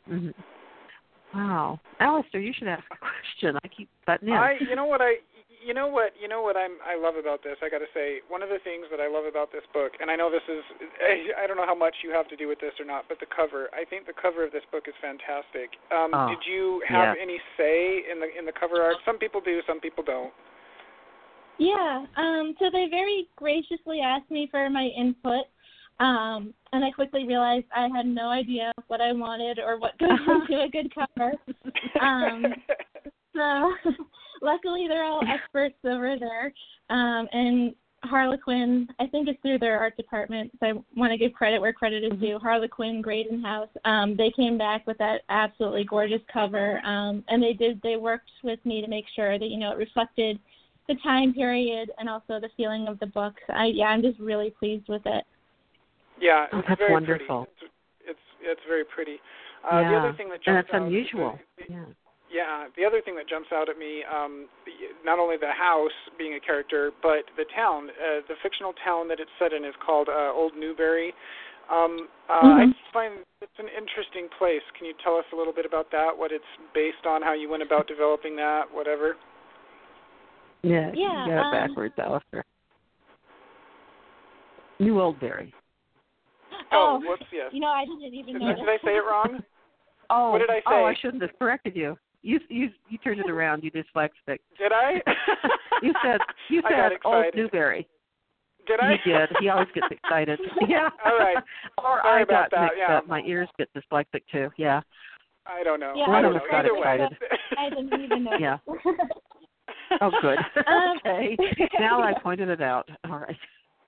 hmm 0.08 0.30
Wow, 1.36 1.80
Alistair, 2.00 2.42
you 2.42 2.54
should 2.56 2.68
ask 2.68 2.84
a 2.92 2.98
question. 2.98 3.60
I 3.64 3.68
keep 3.68 3.90
butting 4.06 4.28
in. 4.30 4.36
I, 4.36 4.54
you 4.70 4.76
know 4.76 4.86
what 4.86 5.02
I, 5.02 5.16
you 5.66 5.74
know 5.74 5.88
what, 5.88 6.14
you 6.20 6.28
know 6.28 6.42
what 6.42 6.58
I'm, 6.58 6.78
I 6.84 7.00
love 7.00 7.16
about 7.16 7.44
this. 7.44 7.56
I 7.64 7.70
got 7.70 7.80
to 7.80 7.90
say, 7.94 8.20
one 8.28 8.44
of 8.44 8.50
the 8.50 8.60
things 8.64 8.86
that 8.92 9.00
I 9.00 9.08
love 9.08 9.26
about 9.26 9.52
this 9.52 9.64
book, 9.74 9.94
and 10.00 10.12
I 10.12 10.16
know 10.16 10.30
this 10.30 10.44
is, 10.52 10.64
I 11.42 11.48
don't 11.48 11.58
know 11.58 11.66
how 11.66 11.78
much 11.78 11.96
you 12.04 12.12
have 12.12 12.28
to 12.30 12.36
do 12.36 12.48
with 12.48 12.60
this 12.60 12.74
or 12.80 12.86
not, 12.86 13.06
but 13.08 13.20
the 13.20 13.30
cover. 13.32 13.70
I 13.74 13.86
think 13.86 14.06
the 14.06 14.14
cover 14.14 14.44
of 14.46 14.52
this 14.52 14.64
book 14.72 14.86
is 14.88 14.94
fantastic. 15.02 15.80
Um, 15.90 16.12
Oh, 16.14 16.30
did 16.30 16.44
you 16.46 16.84
have 16.88 17.16
yeah. 17.16 17.24
any 17.24 17.40
say 17.58 18.04
in 18.12 18.20
the 18.20 18.28
in 18.38 18.46
the 18.46 18.52
cover 18.52 18.82
art? 18.82 18.98
Some 19.06 19.18
people 19.18 19.42
do, 19.42 19.62
some 19.66 19.80
people 19.80 20.04
don't. 20.04 20.34
Yeah, 21.58 22.06
um, 22.18 22.56
so 22.60 22.66
they 22.72 22.88
very 22.90 23.28
graciously 23.36 24.02
asked 24.04 24.30
me 24.30 24.48
for 24.52 24.70
my 24.70 24.90
input, 24.98 25.46
um, 26.00 26.54
and 26.72 26.84
I 26.84 26.92
quickly 26.92 27.26
realized 27.26 27.66
I 27.76 27.88
had 27.96 28.06
no 28.06 28.30
idea 28.30 28.72
what 28.88 29.02
I 29.02 29.12
wanted 29.14 29.60
or 29.60 29.80
what 29.80 29.98
goes 30.00 30.20
into 30.28 30.62
a 30.62 30.70
good 30.70 30.92
cover. 30.94 31.34
Um, 32.02 32.46
so 33.36 33.72
luckily 34.44 34.86
they're 34.88 35.04
all 35.06 35.22
experts 35.28 35.76
over 35.86 36.16
there, 36.20 36.54
um, 36.90 37.28
and 37.32 37.74
Harlequin, 38.04 38.90
I 39.00 39.08
think 39.08 39.30
it's 39.30 39.42
through 39.42 39.60
their 39.60 39.80
art 39.80 39.96
department, 39.96 40.52
so 40.60 40.66
I 40.66 40.74
want 41.00 41.12
to 41.12 41.18
give 41.18 41.32
credit 41.32 41.62
where 41.62 41.72
credit 41.72 42.04
is 42.04 42.20
due. 42.20 42.38
Harlequin 42.38 43.02
Graydon 43.02 43.42
House, 43.42 43.70
um, 43.86 44.18
they 44.18 44.30
came 44.30 44.58
back 44.58 44.86
with 44.86 44.98
that 44.98 45.22
absolutely 45.30 45.86
gorgeous 45.86 46.20
cover, 46.32 46.80
um, 46.86 47.24
and 47.30 47.42
they 47.42 47.54
did 47.54 47.80
they 47.82 47.96
worked 47.96 48.30
with 48.44 48.60
me 48.66 48.82
to 48.82 48.88
make 48.90 49.06
sure 49.16 49.40
that 49.40 49.48
you 49.48 49.58
know 49.58 49.72
it 49.72 49.78
reflected 49.78 50.38
the 50.90 50.96
time 50.96 51.34
period 51.34 51.92
and 51.98 52.10
also 52.10 52.42
the 52.42 52.50
feeling 52.58 52.88
of 52.90 53.00
the 53.00 53.06
book. 53.08 53.36
I 53.48 53.68
yeah, 53.68 53.86
I'm 53.86 54.02
just 54.02 54.20
really 54.20 54.50
pleased 54.60 54.90
with 54.90 55.04
it. 55.06 55.24
yeah, 56.20 56.48
Oh, 56.52 56.60
it's 56.60 56.68
that's 56.68 56.80
very 56.80 56.92
wonderful. 56.92 57.48
pretty. 57.60 57.72
It's, 58.10 58.20
it's 58.20 58.20
it's 58.42 58.62
very 58.68 58.84
pretty. 58.84 59.16
Uh, 59.64 59.78
The 59.78 59.82
yeah, 59.92 60.00
other 60.00 60.14
thing 60.18 60.28
that 60.28 60.42
and 60.46 60.58
jumps 60.58 60.68
it's 60.68 60.76
out, 60.76 60.82
unusual. 60.88 61.40
the- 61.58 61.64
Yeah. 61.74 61.78
Yeah, 61.80 61.86
the 62.76 62.86
other 62.86 63.02
thing 63.02 63.16
that 63.16 63.30
jumps 63.30 63.50
out 63.54 63.70
at 63.70 63.78
me, 63.78 64.04
um, 64.10 64.48
not 65.06 65.20
only 65.20 65.38
the 65.38 65.52
house 65.52 65.94
being 66.18 66.34
a 66.34 66.40
character, 66.40 66.92
but 67.02 67.26
the 67.38 67.46
town, 67.56 67.90
uh, 67.92 68.22
the 68.28 68.36
fictional 68.42 68.74
town 68.84 69.08
that 69.10 69.20
it's 69.20 69.32
set 69.38 69.54
in 69.54 69.64
is 69.64 69.76
called 69.86 70.10
uh, 70.10 70.32
Old 70.34 70.54
Newbury. 70.58 71.14
Um, 71.70 72.10
uh, 72.30 72.34
I 72.34 72.66
Mhm. 72.66 72.76
find 72.92 73.14
it's 73.42 73.60
an 73.60 73.70
interesting 73.70 74.28
place. 74.38 74.64
Can 74.74 74.86
you 74.86 74.94
tell 75.04 75.16
us 75.16 75.26
a 75.32 75.36
little 75.36 75.54
bit 75.54 75.66
about 75.66 75.90
that? 75.92 76.18
What 76.18 76.32
it's 76.32 76.46
based 76.74 77.06
on, 77.06 77.22
how 77.22 77.34
you 77.34 77.48
went 77.50 77.64
about 77.64 77.88
developing 77.88 78.36
that, 78.38 78.70
whatever. 78.72 79.18
Yeah, 80.64 80.92
Yeah, 80.94 81.26
you 81.26 81.32
got 81.32 81.40
it 81.40 81.46
um, 81.46 81.52
backwards, 81.52 81.94
Alistair. 82.00 82.44
New 84.80 84.96
Oldbury. 84.96 85.54
Oh, 86.72 87.00
whoops, 87.06 87.26
yes. 87.32 87.52
You 87.54 87.60
know, 87.60 87.68
I 87.68 87.86
didn't 87.86 88.14
even 88.14 88.34
Did, 88.34 88.42
know. 88.42 88.56
did 88.56 88.70
I 88.70 88.78
say 88.84 88.96
it 88.96 89.06
wrong? 89.06 89.44
Oh, 90.10 90.32
What 90.32 90.40
did 90.40 90.50
I 90.50 90.60
say? 90.60 90.64
Oh, 90.68 90.86
I 90.86 90.96
shouldn't 90.96 91.22
have 91.22 91.38
corrected 91.40 91.76
you. 91.76 91.98
You 92.24 92.40
you 92.50 92.70
you 92.90 92.98
turned 93.00 93.20
it 93.20 93.30
around. 93.30 93.64
You 93.64 93.72
dyslexic. 93.72 94.40
Did 94.58 94.72
I? 94.72 95.02
You 95.82 95.94
said 96.04 96.20
you 96.50 96.62
said 96.70 96.94
Old 97.06 97.26
Newberry. 97.36 97.88
Did 98.66 98.80
I? 98.80 98.94
You 98.94 98.98
did. 99.14 99.30
He 99.42 99.50
always 99.50 99.68
gets 99.76 99.88
excited. 99.92 100.40
Yeah. 100.68 100.90
All 101.06 101.18
right. 101.18 101.38
Or 101.78 102.00
Sorry 102.02 102.22
I 102.22 102.26
got 102.26 102.50
mixed 102.52 102.78
yeah. 102.78 102.98
up. 102.98 103.08
My 103.08 103.22
ears 103.28 103.50
get 103.58 103.68
dyslexic 103.76 104.22
too. 104.32 104.50
Yeah. 104.58 104.80
I 105.46 105.62
don't 105.64 105.82
know. 105.82 105.94
Yeah, 105.96 106.06
I 106.06 106.20
I 106.20 106.22
don't 106.22 106.34
was 106.34 106.42
know. 106.46 106.52
got 106.52 106.66
Either 106.66 106.74
way. 106.74 106.80
excited. 106.80 107.18
I 107.58 107.70
didn't 107.70 108.02
even 108.02 108.24
know. 108.24 108.38
Yeah. 108.40 108.58
Oh, 110.00 110.12
good. 110.22 110.38
Um, 110.66 110.98
okay. 111.06 111.38
Now 111.80 112.02
I 112.02 112.14
pointed 112.18 112.48
it 112.50 112.62
out. 112.62 112.88
All 113.10 113.20
right. 113.20 113.36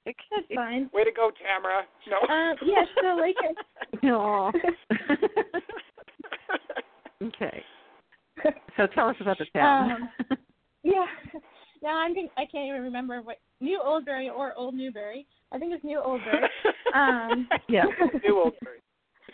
That's 0.06 0.46
fine. 0.54 0.90
Way 0.94 1.06
to 1.06 1.12
go, 1.12 1.32
Tamara. 1.42 1.84
No. 2.10 2.18
Um, 2.28 2.56
yeah, 2.64 2.84
so 3.02 3.16
like 3.16 3.36
I 4.04 4.08
Aw. 4.08 4.52
okay. 7.24 7.64
So 8.78 8.88
tell 8.94 9.08
us 9.10 9.16
about 9.22 9.38
the 9.38 9.46
town. 9.54 9.92
Um, 9.92 10.38
Yeah. 10.84 11.06
Now 11.82 12.00
I'm 12.00 12.14
gonna, 12.14 12.28
I 12.38 12.46
can't 12.52 12.68
even 12.68 12.82
remember 12.82 13.22
what 13.22 13.38
New 13.62 13.80
Oldbury 13.84 14.30
or 14.32 14.54
Old 14.58 14.76
Newbury. 14.76 15.26
I 15.52 15.58
think 15.58 15.74
it's 15.74 15.84
New 15.84 16.00
Oldbury. 16.00 16.48
Um, 16.94 17.48
yeah. 17.70 17.84
New 18.24 18.36
Oldbury. 18.36 18.82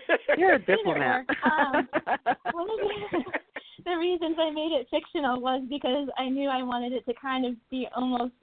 You're 0.38 0.54
a 0.54 0.56
Either 0.56 0.66
diplomat. 0.76 1.26
or. 1.30 1.88
one 2.54 2.70
of 2.70 2.78
the, 2.80 3.24
the 3.86 3.96
reasons 3.98 4.36
I 4.40 4.50
made 4.52 4.72
it 4.74 4.88
fictional 4.92 5.42
was 5.42 5.64
because 5.70 6.08
I 6.18 6.30
knew 6.30 6.50
I 6.50 6.64
wanted 6.64 6.94
it 6.94 7.06
to 7.06 7.14
kind 7.22 7.46
of 7.46 7.54
be 7.70 7.88
almost 7.96 8.34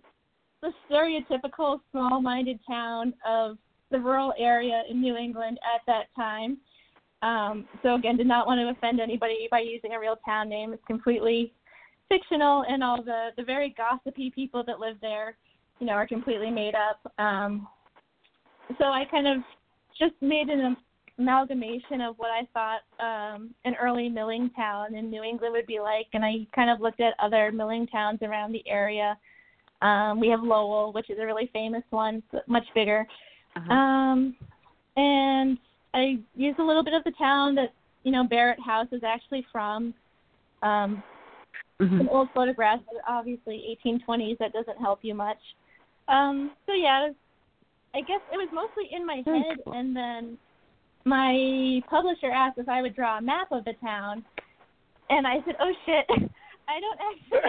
the 0.62 0.70
stereotypical 0.90 1.80
small-minded 1.92 2.58
town 2.66 3.14
of 3.26 3.58
the 3.90 3.98
rural 3.98 4.32
area 4.38 4.82
in 4.90 5.00
New 5.00 5.16
England 5.16 5.58
at 5.74 5.80
that 5.86 6.06
time. 6.16 6.58
Um, 7.22 7.66
so 7.83 7.94
again, 7.94 8.16
did 8.16 8.26
not 8.26 8.46
want 8.46 8.61
to 8.61 8.68
offend 8.68 9.00
anybody 9.00 9.48
by 9.50 9.61
using 9.61 9.92
a 9.92 10.00
real 10.00 10.16
town 10.24 10.48
name. 10.48 10.72
It's 10.72 10.85
completely 10.87 11.52
fictional, 12.09 12.64
and 12.68 12.83
all 12.83 13.02
the 13.02 13.31
the 13.37 13.42
very 13.42 13.74
gossipy 13.76 14.31
people 14.31 14.62
that 14.64 14.78
live 14.81 14.96
there, 15.00 15.37
you 15.81 15.87
know, 15.87 15.94
are 15.94 16.07
completely 16.07 16.50
made 16.50 16.74
up. 16.74 17.12
Um, 17.18 17.66
so 18.78 18.85
I 18.85 19.04
kind 19.11 19.26
of 19.26 19.38
just 19.98 20.14
made 20.20 20.48
an 20.48 20.76
amalgamation 21.18 22.00
of 22.00 22.16
what 22.18 22.31
I 22.31 22.46
thought 22.54 22.83
um, 23.04 23.54
an 23.64 23.74
early 23.81 24.09
milling 24.09 24.50
town 24.50 24.94
in 24.94 25.11
New 25.11 25.22
England 25.22 25.52
would 25.52 25.66
be 25.66 25.81
like, 25.81 26.07
and 26.12 26.24
I 26.24 26.46
kind 26.54 26.70
of 26.70 26.81
looked 26.81 27.00
at 27.00 27.14
other 27.18 27.50
milling 27.50 27.87
towns 27.88 28.20
around 28.22 28.52
the 28.52 28.62
area. 28.68 29.18
Um, 29.83 30.20
we 30.20 30.28
have 30.28 30.42
Lowell, 30.42 30.92
which 30.92 31.11
is 31.11 31.18
a 31.20 31.26
really 31.26 31.50
famous 31.52 31.83
one, 31.90 32.22
but 32.33 32.46
much 32.48 32.64
bigger. 32.74 33.07
Uh-huh. 33.57 33.72
Um, 33.72 34.37
and 34.96 35.59
I 35.94 36.18
used 36.37 36.59
a 36.59 36.64
little 36.64 36.85
bit 36.85 36.94
of 36.94 37.05
the 37.05 37.12
town 37.12 37.55
that 37.57 37.72
you 38.05 38.12
know 38.12 38.24
Barrett 38.24 38.61
House 38.61 38.88
is 38.92 39.03
actually 39.05 39.46
from. 39.53 39.94
Um, 40.62 41.03
Mhm. 41.81 41.98
some 41.98 42.09
old 42.09 42.29
photographs, 42.33 42.83
but 42.90 43.01
obviously 43.07 43.64
1820s. 43.85 44.37
That 44.38 44.53
doesn't 44.53 44.79
help 44.79 45.05
you 45.05 45.14
much. 45.14 45.38
Um, 46.09 46.51
so 46.66 46.72
yeah, 46.72 47.07
was, 47.07 47.14
I 47.94 48.01
guess 48.01 48.20
it 48.33 48.37
was 48.37 48.48
mostly 48.53 48.92
in 48.92 49.07
my 49.07 49.22
Very 49.22 49.42
head, 49.42 49.59
cool. 49.64 49.74
and 49.74 49.94
then 49.94 50.38
my 51.05 51.83
publisher 51.88 52.31
asked 52.31 52.59
if 52.59 52.68
I 52.68 52.83
would 52.83 52.94
draw 52.96 53.18
a 53.18 53.20
map 53.20 53.53
of 53.53 53.64
the 53.64 53.74
town, 53.74 54.24
and 55.11 55.27
I 55.27 55.42
said, 55.44 55.57
"Oh 55.61 55.72
shit, 55.87 56.07
I 56.68 56.81
don't 56.81 57.01
actually 57.01 57.40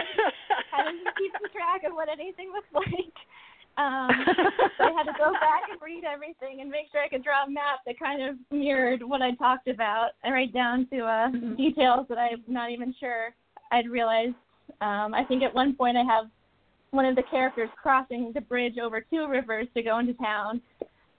I 0.72 0.84
didn't 0.92 1.16
keep 1.18 1.32
track 1.52 1.82
of 1.84 1.92
what 1.92 2.08
anything 2.08 2.52
looks 2.52 2.72
like." 2.72 3.14
Um, 3.78 4.10
so 4.76 4.84
I 4.84 4.92
had 4.92 5.04
to 5.04 5.14
go 5.16 5.32
back 5.40 5.62
and 5.70 5.80
read 5.80 6.04
everything 6.04 6.60
and 6.60 6.68
make 6.70 6.90
sure 6.92 7.02
I 7.02 7.08
could 7.08 7.24
draw 7.24 7.44
a 7.46 7.50
map 7.50 7.80
that 7.86 7.98
kind 7.98 8.22
of 8.22 8.36
mirrored 8.50 9.02
what 9.02 9.22
I 9.22 9.32
talked 9.36 9.68
about, 9.68 10.10
and 10.22 10.34
right 10.34 10.52
down 10.52 10.86
to 10.92 10.98
uh, 11.04 11.28
Mhm. 11.30 11.56
details 11.56 12.06
that 12.08 12.18
I'm 12.18 12.42
not 12.46 12.70
even 12.70 12.94
sure 13.00 13.34
I'd 13.72 13.88
realized 13.88 14.34
Um, 14.80 15.14
I 15.14 15.24
think 15.24 15.42
at 15.42 15.52
one 15.54 15.74
point 15.74 15.96
I 15.96 16.04
have 16.04 16.26
one 16.92 17.04
of 17.04 17.14
the 17.16 17.22
characters 17.24 17.68
crossing 17.80 18.32
the 18.34 18.40
bridge 18.40 18.78
over 18.78 19.00
two 19.00 19.26
rivers 19.28 19.66
to 19.74 19.82
go 19.82 19.98
into 19.98 20.14
town. 20.14 20.60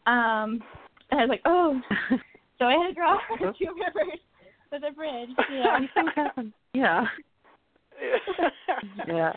Um, 0.08 0.64
and 1.10 1.20
I 1.20 1.26
was 1.26 1.30
like, 1.30 1.42
oh. 1.46 1.80
so 2.60 2.66
I 2.66 2.74
had 2.74 2.88
to 2.88 2.94
draw 2.94 3.18
two 3.38 3.74
rivers 3.76 4.20
with 4.72 4.84
a 4.84 4.92
bridge. 4.92 5.30
Yeah. 5.52 5.80
yeah. 6.74 7.06
yeah. 9.08 9.34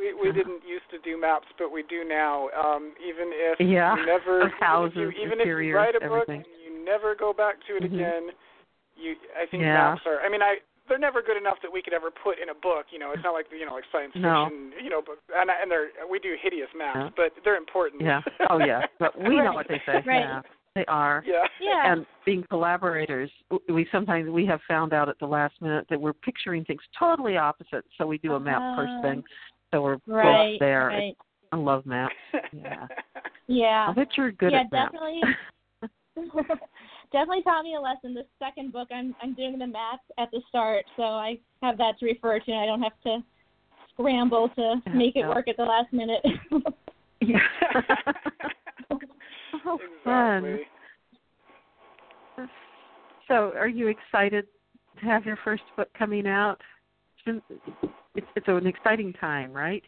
We 0.00 0.14
we 0.16 0.32
didn't 0.32 0.64
used 0.64 0.88
to 0.90 0.98
do 1.04 1.20
maps, 1.20 1.46
but 1.58 1.70
we 1.70 1.82
do 1.84 2.02
now. 2.08 2.48
Um, 2.56 2.94
even 3.06 3.28
if 3.36 3.60
yeah. 3.60 3.94
you 3.96 4.06
never, 4.06 4.48
houses, 4.58 4.96
even 4.96 5.12
if 5.12 5.14
you, 5.16 5.26
even 5.26 5.40
if 5.40 5.46
you 5.46 5.76
write 5.76 5.94
a 5.94 6.00
book 6.00 6.24
everything. 6.24 6.40
and 6.48 6.56
you 6.64 6.84
never 6.84 7.14
go 7.14 7.34
back 7.34 7.56
to 7.68 7.76
it 7.76 7.82
Mhm. 7.84 7.94
again, 7.94 8.30
you 8.96 9.14
I 9.36 9.44
think 9.46 9.62
Yeah. 9.62 9.74
maps 9.92 10.06
are. 10.06 10.20
I 10.24 10.28
mean, 10.30 10.40
I 10.42 10.56
they're 10.88 10.98
never 10.98 11.22
good 11.22 11.36
enough 11.36 11.58
that 11.62 11.70
we 11.70 11.82
could 11.82 11.92
ever 11.92 12.10
put 12.10 12.38
in 12.40 12.48
a 12.48 12.54
book. 12.54 12.86
You 12.90 12.98
know, 12.98 13.12
it's 13.12 13.22
not 13.22 13.34
like 13.34 13.46
you 13.52 13.66
know 13.66 13.74
like 13.74 13.84
science 13.92 14.14
No. 14.16 14.46
fiction. 14.48 14.72
You 14.82 14.88
know, 14.90 15.02
but 15.04 15.18
and 15.36 15.50
and 15.50 15.70
they're 15.70 15.88
we 16.10 16.18
do 16.18 16.34
hideous 16.40 16.70
maps, 16.74 16.96
Yeah. 16.98 17.10
but 17.16 17.32
they're 17.44 17.56
important. 17.56 18.00
Yeah. 18.02 18.22
Oh 18.48 18.58
yeah. 18.58 18.86
But 18.98 19.16
we 19.18 19.36
know 19.36 19.52
what 19.52 19.68
they 19.68 19.78
say. 19.86 20.00
Right. 20.06 20.24
Yeah. 20.24 20.42
They 20.76 20.84
are. 20.86 21.22
yeah. 21.26 21.44
Yeah. 21.60 21.92
And 21.92 22.06
being 22.24 22.44
collaborators, 22.48 23.28
we 23.68 23.86
sometimes 23.90 24.30
we 24.30 24.46
have 24.46 24.60
found 24.68 24.92
out 24.92 25.08
at 25.08 25.18
the 25.18 25.26
last 25.26 25.60
minute 25.60 25.86
that 25.90 26.00
we're 26.00 26.12
picturing 26.12 26.64
things 26.64 26.80
totally 26.96 27.36
opposite. 27.36 27.84
So 27.98 28.06
we 28.06 28.18
do 28.18 28.34
a 28.34 28.40
map 28.40 28.62
first 28.76 28.90
Uh-huh. 28.92 29.02
thing. 29.02 29.24
So 29.72 29.82
we're 29.82 29.98
right. 30.06 30.52
both 30.52 30.60
there. 30.60 30.86
Right. 30.88 31.16
I 31.52 31.56
love 31.56 31.86
maps. 31.86 32.14
Yeah. 32.52 32.86
Yeah. 33.46 33.88
I 33.88 33.92
bet 33.94 34.06
you're 34.16 34.30
good 34.30 34.52
yeah, 34.52 34.60
at 34.60 34.70
maps. 34.70 34.92
definitely. 34.92 35.20
definitely 37.12 37.42
taught 37.42 37.64
me 37.64 37.74
a 37.74 37.80
lesson. 37.80 38.14
The 38.14 38.24
second 38.38 38.72
book, 38.72 38.86
I'm 38.94 39.12
I'm 39.20 39.34
doing 39.34 39.58
the 39.58 39.66
math 39.66 39.98
at 40.18 40.30
the 40.30 40.40
start, 40.48 40.84
so 40.96 41.02
I 41.02 41.40
have 41.60 41.76
that 41.78 41.98
to 41.98 42.06
refer 42.06 42.38
to, 42.38 42.50
and 42.52 42.60
I 42.60 42.66
don't 42.66 42.80
have 42.80 42.92
to 43.02 43.18
scramble 43.94 44.50
to 44.50 44.80
Yeah, 44.86 44.92
make 44.92 45.16
it 45.16 45.20
yeah. 45.20 45.28
work 45.30 45.48
at 45.48 45.56
the 45.56 45.64
last 45.64 45.92
minute. 45.92 46.24
Yeah. 47.20 47.38
oh, 49.66 49.78
fun. 50.04 50.60
So, 53.28 53.52
are 53.56 53.68
you 53.68 53.88
excited 53.88 54.46
to 55.00 55.06
have 55.06 55.26
your 55.26 55.38
first 55.44 55.62
book 55.76 55.88
coming 55.98 56.26
out? 56.26 56.60
It's 58.14 58.26
it's, 58.36 58.46
it's 58.46 58.48
an 58.48 58.66
exciting 58.66 59.12
time, 59.14 59.52
right? 59.52 59.82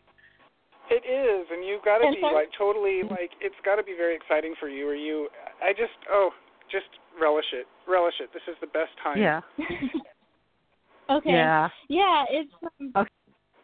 It 0.91 1.05
is, 1.07 1.47
and 1.51 1.65
you've 1.65 1.85
got 1.85 1.99
to 1.99 2.13
be 2.13 2.21
like 2.23 2.51
totally 2.57 3.03
like 3.03 3.31
it's 3.41 3.55
got 3.65 3.77
to 3.77 3.83
be 3.83 3.95
very 3.97 4.15
exciting 4.15 4.55
for 4.61 4.69
you. 4.69 4.89
Or 4.89 4.95
you, 4.95 5.29
I 5.63 5.73
just 5.73 5.93
oh, 6.11 6.31
just 6.71 6.87
relish 7.21 7.47
it, 7.53 7.67
relish 7.89 8.15
it. 8.21 8.31
This 8.33 8.43
is 8.49 8.57
the 8.61 8.67
best 8.69 8.91
time. 9.03 9.19
Yeah. 9.19 9.41
okay. 11.11 11.31
Yeah. 11.31 11.69
Yeah, 11.89 12.25
it's 12.31 12.53
um, 12.81 12.93
Okay. 12.97 13.11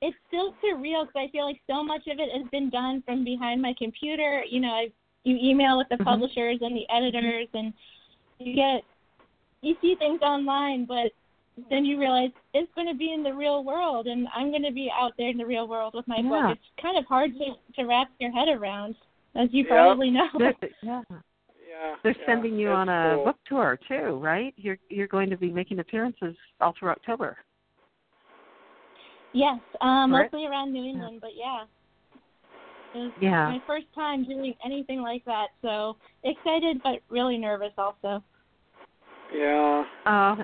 it's 0.01 0.17
still 0.29 0.55
surreal 0.65 1.07
because 1.07 1.29
I 1.29 1.31
feel 1.31 1.45
like 1.45 1.61
so 1.69 1.83
much 1.85 2.07
of 2.07 2.19
it 2.19 2.31
has 2.33 2.49
been 2.51 2.71
done 2.71 3.03
from 3.05 3.25
behind 3.25 3.61
my 3.61 3.75
computer. 3.79 4.43
You 4.49 4.61
know, 4.61 4.73
I 4.73 4.89
you 5.25 5.37
email 5.37 5.77
with 5.77 5.89
the 5.91 5.97
Mhm. 5.97 6.05
publishers 6.05 6.59
and 6.63 6.75
the 6.75 6.89
editors, 6.89 7.49
and 7.53 7.75
you 8.39 8.55
get 8.55 8.85
you 9.61 9.77
see 9.81 9.97
things 9.97 10.21
online, 10.23 10.85
but 10.85 11.13
then 11.71 11.85
you 11.85 11.99
realize 11.99 12.31
it's 12.55 12.71
going 12.75 12.87
to 12.87 12.95
be 12.95 13.13
in 13.13 13.23
the 13.23 13.33
real 13.33 13.65
world, 13.65 14.07
and 14.07 14.29
I'm 14.35 14.51
going 14.51 14.63
to 14.63 14.73
be 14.73 14.91
out 14.93 15.13
there 15.19 15.29
in 15.31 15.37
the 15.37 15.47
real 15.47 15.67
world 15.69 15.95
with 15.95 16.07
my 16.09 16.19
Yeah. 16.19 16.29
book. 16.29 16.57
It's 16.57 16.83
kind 16.83 16.97
of 16.97 17.05
hard 17.07 17.33
to 17.39 17.57
to 17.77 17.85
wrap 17.87 18.11
your 18.19 18.31
head 18.33 18.49
around, 18.49 18.95
as 19.35 19.49
you 19.53 19.65
Yep. 19.65 19.69
probably 19.71 20.11
know. 20.11 20.29
They're, 20.39 20.55
yeah. 20.83 21.03
Yeah. 21.11 21.95
They're 22.03 22.17
yeah, 22.19 22.27
sending 22.27 22.57
you 22.57 22.71
on 22.71 22.89
a 22.89 23.15
cool. 23.17 23.25
book 23.27 23.37
tour 23.47 23.79
too, 23.89 24.19
right? 24.19 24.55
You're 24.57 24.79
you're 24.89 25.07
going 25.07 25.31
to 25.31 25.37
be 25.37 25.51
making 25.51 25.79
appearances 25.79 26.37
all 26.61 26.75
through 26.79 26.91
October. 26.91 27.37
Yes, 29.33 29.61
um, 29.81 30.11
Correct? 30.11 30.33
mostly 30.33 30.47
around 30.47 30.73
New 30.73 30.85
England, 30.85 31.21
but 31.21 31.31
yeah. 31.37 31.65
It 32.95 32.99
was 32.99 33.13
Yeah. 33.21 33.51
my 33.51 33.61
first 33.67 33.87
time 33.95 34.25
doing 34.25 34.55
anything 34.65 35.03
like 35.03 35.23
that, 35.27 35.49
so 35.61 35.97
excited 36.25 36.81
but 36.83 37.01
really 37.11 37.37
nervous 37.37 37.73
also. 37.77 38.25
Yeah. 39.33 39.85
Uh, 40.07 40.37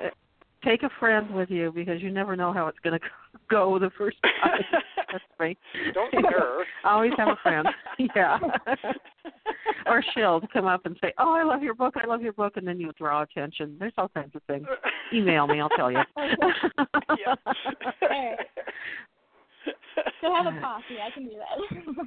take 0.65 0.83
a 0.83 0.91
friend 0.99 1.31
with 1.35 1.51
you 1.51 1.73
because 1.73 2.01
you 2.03 2.11
never 2.11 2.37
know 2.37 2.53
how 2.53 2.67
it's 2.67 2.79
going 2.83 2.99
to 2.99 3.07
go 3.51 3.79
the 3.79 3.91
first 3.97 4.17
time. 4.23 4.61
That's 5.13 5.25
right. 5.39 5.59
Don't 5.93 6.11
scare. 6.11 6.65
Always 6.85 7.13
have 7.17 7.29
a 7.29 7.37
friend. 7.43 7.69
yeah. 8.17 8.39
or 9.87 10.03
she'll 10.15 10.41
come 10.53 10.67
up 10.67 10.87
and 10.87 10.97
say, 11.01 11.13
"Oh, 11.19 11.33
I 11.33 11.45
love 11.45 11.63
your 11.63 11.75
book. 11.75 11.95
I 12.03 12.07
love 12.07 12.23
your 12.23 12.33
book," 12.33 12.55
and 12.57 12.67
then 12.67 12.81
you 12.81 12.91
draw 12.99 13.23
attention. 13.23 13.77
There's 13.79 13.93
all 13.97 14.09
kinds 14.09 14.35
of 14.35 14.43
things. 14.45 14.67
Email 15.13 15.47
me. 15.47 15.61
I'll 15.61 15.69
tell 15.71 15.93
you. 15.93 15.99
yeah. 16.19 17.35
Alright. 18.03 18.39
So 20.21 20.35
have 20.35 20.53
a 20.53 20.61
coffee. 20.61 20.99
I 21.01 21.11
can 21.15 21.25
do 21.25 21.35
that. 21.39 22.07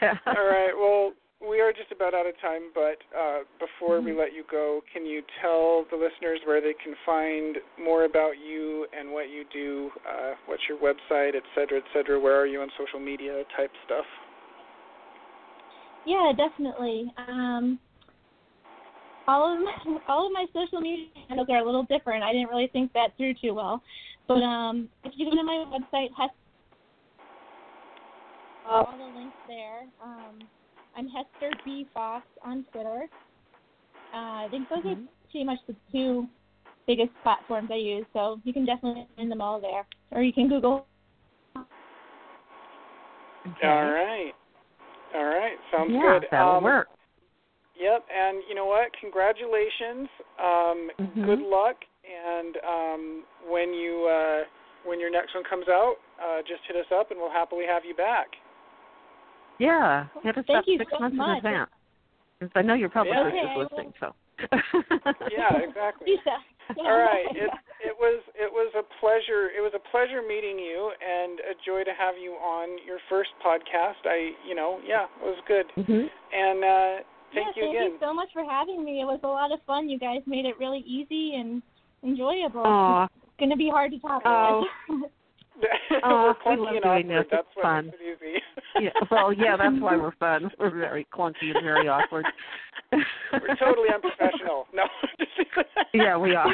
yeah. 0.00 0.14
All 0.26 0.44
right. 0.44 0.72
Well, 0.76 1.12
we 1.56 1.62
are 1.62 1.72
just 1.72 1.90
about 1.90 2.12
out 2.12 2.26
of 2.26 2.34
time, 2.42 2.68
but 2.74 3.00
uh, 3.16 3.38
before 3.58 3.96
Mm-hmm. 3.96 4.04
we 4.04 4.12
let 4.12 4.34
you 4.34 4.44
go, 4.50 4.82
can 4.92 5.06
you 5.06 5.22
tell 5.40 5.86
the 5.90 5.96
listeners 5.96 6.38
where 6.44 6.60
they 6.60 6.74
can 6.84 6.94
find 7.06 7.56
more 7.82 8.04
about 8.04 8.32
you 8.36 8.86
and 8.92 9.10
what 9.10 9.30
you 9.30 9.44
do? 9.50 9.90
Uh, 10.06 10.32
what's 10.44 10.60
your 10.68 10.76
website, 10.76 11.34
et 11.34 11.42
cetera, 11.54 11.78
et 11.78 11.84
cetera? 11.94 12.20
Where 12.20 12.38
are 12.38 12.46
you 12.46 12.60
on 12.60 12.68
social 12.76 13.00
media 13.00 13.42
type 13.56 13.70
stuff? 13.86 14.04
Yeah, 16.04 16.32
definitely. 16.36 17.10
Um, 17.26 17.78
all 19.26 19.56
of 19.56 19.58
my, 19.58 19.98
all 20.08 20.26
of 20.26 20.32
my 20.34 20.44
social 20.52 20.82
media 20.82 21.06
handles 21.26 21.48
are 21.50 21.60
a 21.60 21.64
little 21.64 21.84
different. 21.84 22.22
I 22.22 22.32
didn't 22.32 22.48
really 22.48 22.68
think 22.70 22.92
that 22.92 23.16
through 23.16 23.32
too 23.40 23.54
well, 23.54 23.80
but 24.28 24.42
um, 24.42 24.90
if 25.04 25.12
you 25.16 25.30
go 25.30 25.34
to 25.34 25.42
my 25.42 25.64
website, 25.72 26.08
has 26.18 26.28
all 28.68 28.92
the 28.98 29.18
links 29.18 29.36
there. 29.48 29.86
Um, 30.04 30.38
I'm 30.96 31.08
Hester 31.08 31.50
B 31.64 31.86
Fox 31.92 32.24
on 32.42 32.64
Twitter. 32.72 33.06
Uh, 34.14 34.16
I 34.16 34.48
think 34.50 34.68
those 34.68 34.82
Mhm. 34.82 35.06
are 35.06 35.12
pretty 35.30 35.44
much 35.44 35.58
the 35.66 35.76
two 35.92 36.26
biggest 36.86 37.12
platforms 37.22 37.70
I 37.70 37.76
use, 37.76 38.06
so 38.12 38.40
you 38.44 38.52
can 38.52 38.64
definitely 38.64 39.06
find 39.16 39.30
them 39.30 39.42
all 39.42 39.60
there, 39.60 39.86
or 40.12 40.22
you 40.22 40.32
can 40.32 40.48
Google. 40.48 40.86
Okay. 43.46 43.68
All 43.68 43.90
right. 43.90 44.34
All 45.14 45.24
right. 45.24 45.58
Sounds 45.70 45.92
yeah, 45.92 46.18
good. 46.18 46.28
that'll 46.30 46.56
um, 46.56 46.64
work. 46.64 46.88
Yep. 47.78 48.06
And 48.10 48.42
you 48.48 48.54
know 48.54 48.66
what? 48.66 48.92
Congratulations. 49.00 50.08
Um, 50.38 50.90
Mhm. 50.98 51.24
Good 51.26 51.40
luck. 51.40 51.76
And 52.04 52.56
um, 52.64 53.24
when 53.46 53.74
you 53.74 54.06
uh, 54.06 54.44
when 54.84 55.00
your 55.00 55.10
next 55.10 55.34
one 55.34 55.44
comes 55.44 55.68
out, 55.68 55.96
uh, 56.22 56.42
just 56.42 56.62
hit 56.64 56.76
us 56.76 56.90
up, 56.92 57.10
and 57.10 57.20
we'll 57.20 57.30
happily 57.30 57.66
have 57.66 57.84
you 57.84 57.94
back. 57.94 58.28
Yeah, 59.58 60.06
hit 60.22 60.36
us 60.38 60.44
Thank 60.46 60.58
up 60.58 60.64
six 60.66 60.90
so 60.92 60.98
months 61.00 61.16
much. 61.16 61.28
in 61.28 61.36
advance. 61.46 61.70
I 62.54 62.62
know 62.62 62.74
your 62.74 62.90
publisher 62.90 63.28
Okay, 63.28 63.40
I 63.40 63.52
is 63.52 63.68
listening, 63.70 63.92
so. 63.98 64.12
Yeah, 65.32 65.56
exactly. 65.66 66.14
Yeah. 66.76 66.82
All 66.82 66.98
right. 66.98 67.30
It 67.30 67.48
it 67.78 67.94
was 67.96 68.20
it 68.34 68.50
was 68.50 68.74
a 68.74 68.82
pleasure. 68.98 69.54
It 69.54 69.62
was 69.62 69.70
a 69.78 69.82
pleasure 69.94 70.20
meeting 70.20 70.58
you, 70.58 70.90
and 70.98 71.38
a 71.38 71.54
joy 71.64 71.84
to 71.84 71.94
have 71.96 72.16
you 72.20 72.32
on 72.32 72.82
your 72.84 72.98
first 73.08 73.30
podcast. 73.38 74.02
I, 74.04 74.32
you 74.44 74.56
know, 74.56 74.80
yeah, 74.84 75.04
it 75.04 75.22
was 75.22 75.38
good. 75.46 75.66
Mhm. 75.78 76.10
And 76.34 76.64
uh, 76.64 77.04
thank 77.32 77.54
yeah, 77.54 77.62
you 77.62 77.70
again. 77.70 77.82
Thank 77.82 77.92
you 77.92 77.98
so 78.00 78.12
much 78.12 78.30
for 78.32 78.42
having 78.42 78.84
me. 78.84 79.00
It 79.00 79.04
was 79.04 79.20
a 79.22 79.28
lot 79.28 79.52
of 79.52 79.60
fun. 79.64 79.88
You 79.88 79.96
guys 79.96 80.22
made 80.26 80.44
it 80.44 80.58
really 80.58 80.80
easy 80.80 81.36
and 81.36 81.62
enjoyable. 82.02 82.66
Aw, 82.66 83.04
It's 83.04 83.38
going 83.38 83.50
to 83.50 83.56
be 83.56 83.70
hard 83.70 83.92
to 83.92 84.00
talk 84.00 84.22
Oh. 84.26 84.64
Oh, 86.04 86.34
we 86.46 86.56
love 86.56 86.68
doing 86.70 86.84
awkward. 86.84 87.08
this. 87.08 87.26
That's 87.30 87.46
It's 87.56 87.62
fun. 87.62 87.92
it 88.00 88.42
yeah. 88.80 88.90
Well, 89.10 89.32
yeah, 89.32 89.56
that's 89.58 89.80
why 89.80 89.96
we're 89.96 90.14
fun. 90.16 90.50
We're 90.58 90.70
very 90.70 91.06
clunky 91.12 91.54
and 91.54 91.62
very 91.62 91.88
awkward. 91.88 92.26
We're 92.92 93.56
totally 93.58 93.88
unprofessional. 93.92 94.66
No. 94.74 94.84
yeah, 95.94 96.16
we 96.16 96.34
are. 96.34 96.52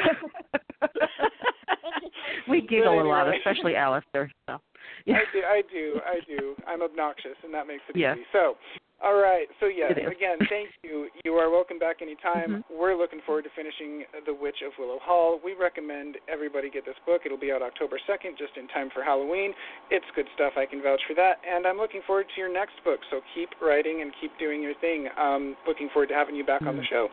we 2.48 2.60
giggle 2.62 3.02
a 3.02 3.04
lot, 3.04 3.34
especially 3.34 3.76
Alistair. 3.76 4.30
So. 4.48 4.58
Yeah. 5.06 5.16
I 5.18 5.24
do, 5.32 5.40
I 5.44 5.62
do, 5.72 6.00
I 6.06 6.18
do. 6.26 6.54
I'm 6.66 6.82
obnoxious, 6.82 7.36
and 7.44 7.52
that 7.54 7.66
makes 7.66 7.82
it 7.88 7.96
Yes. 7.96 8.16
easy. 8.16 8.26
So, 8.32 8.56
all 9.02 9.18
right. 9.18 9.48
So 9.58 9.66
yes, 9.66 9.92
again, 9.98 10.38
thank 10.48 10.70
you. 10.84 11.08
You 11.24 11.34
are 11.34 11.50
welcome 11.50 11.76
back 11.78 12.02
anytime. 12.02 12.62
Mhm. 12.62 12.78
We're 12.78 12.94
looking 12.94 13.18
forward 13.26 13.42
to 13.44 13.50
finishing 13.56 14.04
The 14.26 14.32
Witch 14.32 14.62
of 14.62 14.70
Willow 14.78 15.00
Hall. 15.02 15.40
We 15.42 15.54
recommend 15.54 16.18
everybody 16.30 16.70
get 16.70 16.84
this 16.86 16.94
book. 17.04 17.22
It'll 17.26 17.36
be 17.36 17.50
out 17.50 17.62
October 17.62 17.98
2nd, 18.06 18.38
just 18.38 18.54
in 18.56 18.68
time 18.68 18.90
for 18.94 19.02
Halloween. 19.02 19.54
It's 19.90 20.06
good 20.14 20.26
stuff. 20.38 20.52
I 20.56 20.66
can 20.66 20.80
vouch 20.82 21.02
for 21.08 21.14
that. 21.14 21.40
And 21.42 21.66
I'm 21.66 21.78
looking 21.78 22.02
forward 22.06 22.26
to 22.32 22.40
your 22.40 22.52
next 22.52 22.78
book. 22.84 23.00
So 23.10 23.20
keep 23.34 23.50
writing 23.60 24.02
and 24.02 24.12
keep 24.20 24.30
doing 24.38 24.62
your 24.62 24.74
thing. 24.80 25.08
Um, 25.18 25.56
looking 25.66 25.88
forward 25.92 26.10
to 26.10 26.14
having 26.14 26.36
you 26.36 26.44
back 26.44 26.62
on 26.62 26.76
the 26.76 26.82
Mhm. 26.82 26.88
show. 26.88 27.10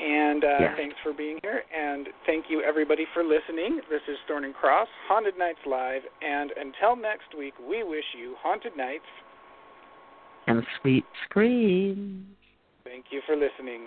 And 0.00 0.44
uh, 0.44 0.48
thanks 0.76 0.94
for 1.02 1.12
being 1.12 1.40
here. 1.42 1.62
And 1.76 2.08
thank 2.24 2.46
you, 2.48 2.62
everybody, 2.62 3.04
for 3.12 3.24
listening. 3.24 3.80
This 3.90 4.00
is 4.08 4.16
Thorne 4.28 4.44
and 4.44 4.54
Cross, 4.54 4.88
Haunted 5.08 5.36
Nights 5.36 5.58
Live. 5.66 6.02
And 6.22 6.52
until 6.52 6.94
next 6.94 7.36
week, 7.36 7.54
we 7.68 7.82
wish 7.82 8.04
you 8.16 8.36
haunted 8.40 8.76
nights. 8.76 9.04
And 10.46 10.62
sweet 10.80 11.04
screams. 11.24 12.24
Thank 12.84 13.06
you 13.10 13.20
for 13.26 13.34
listening. 13.34 13.86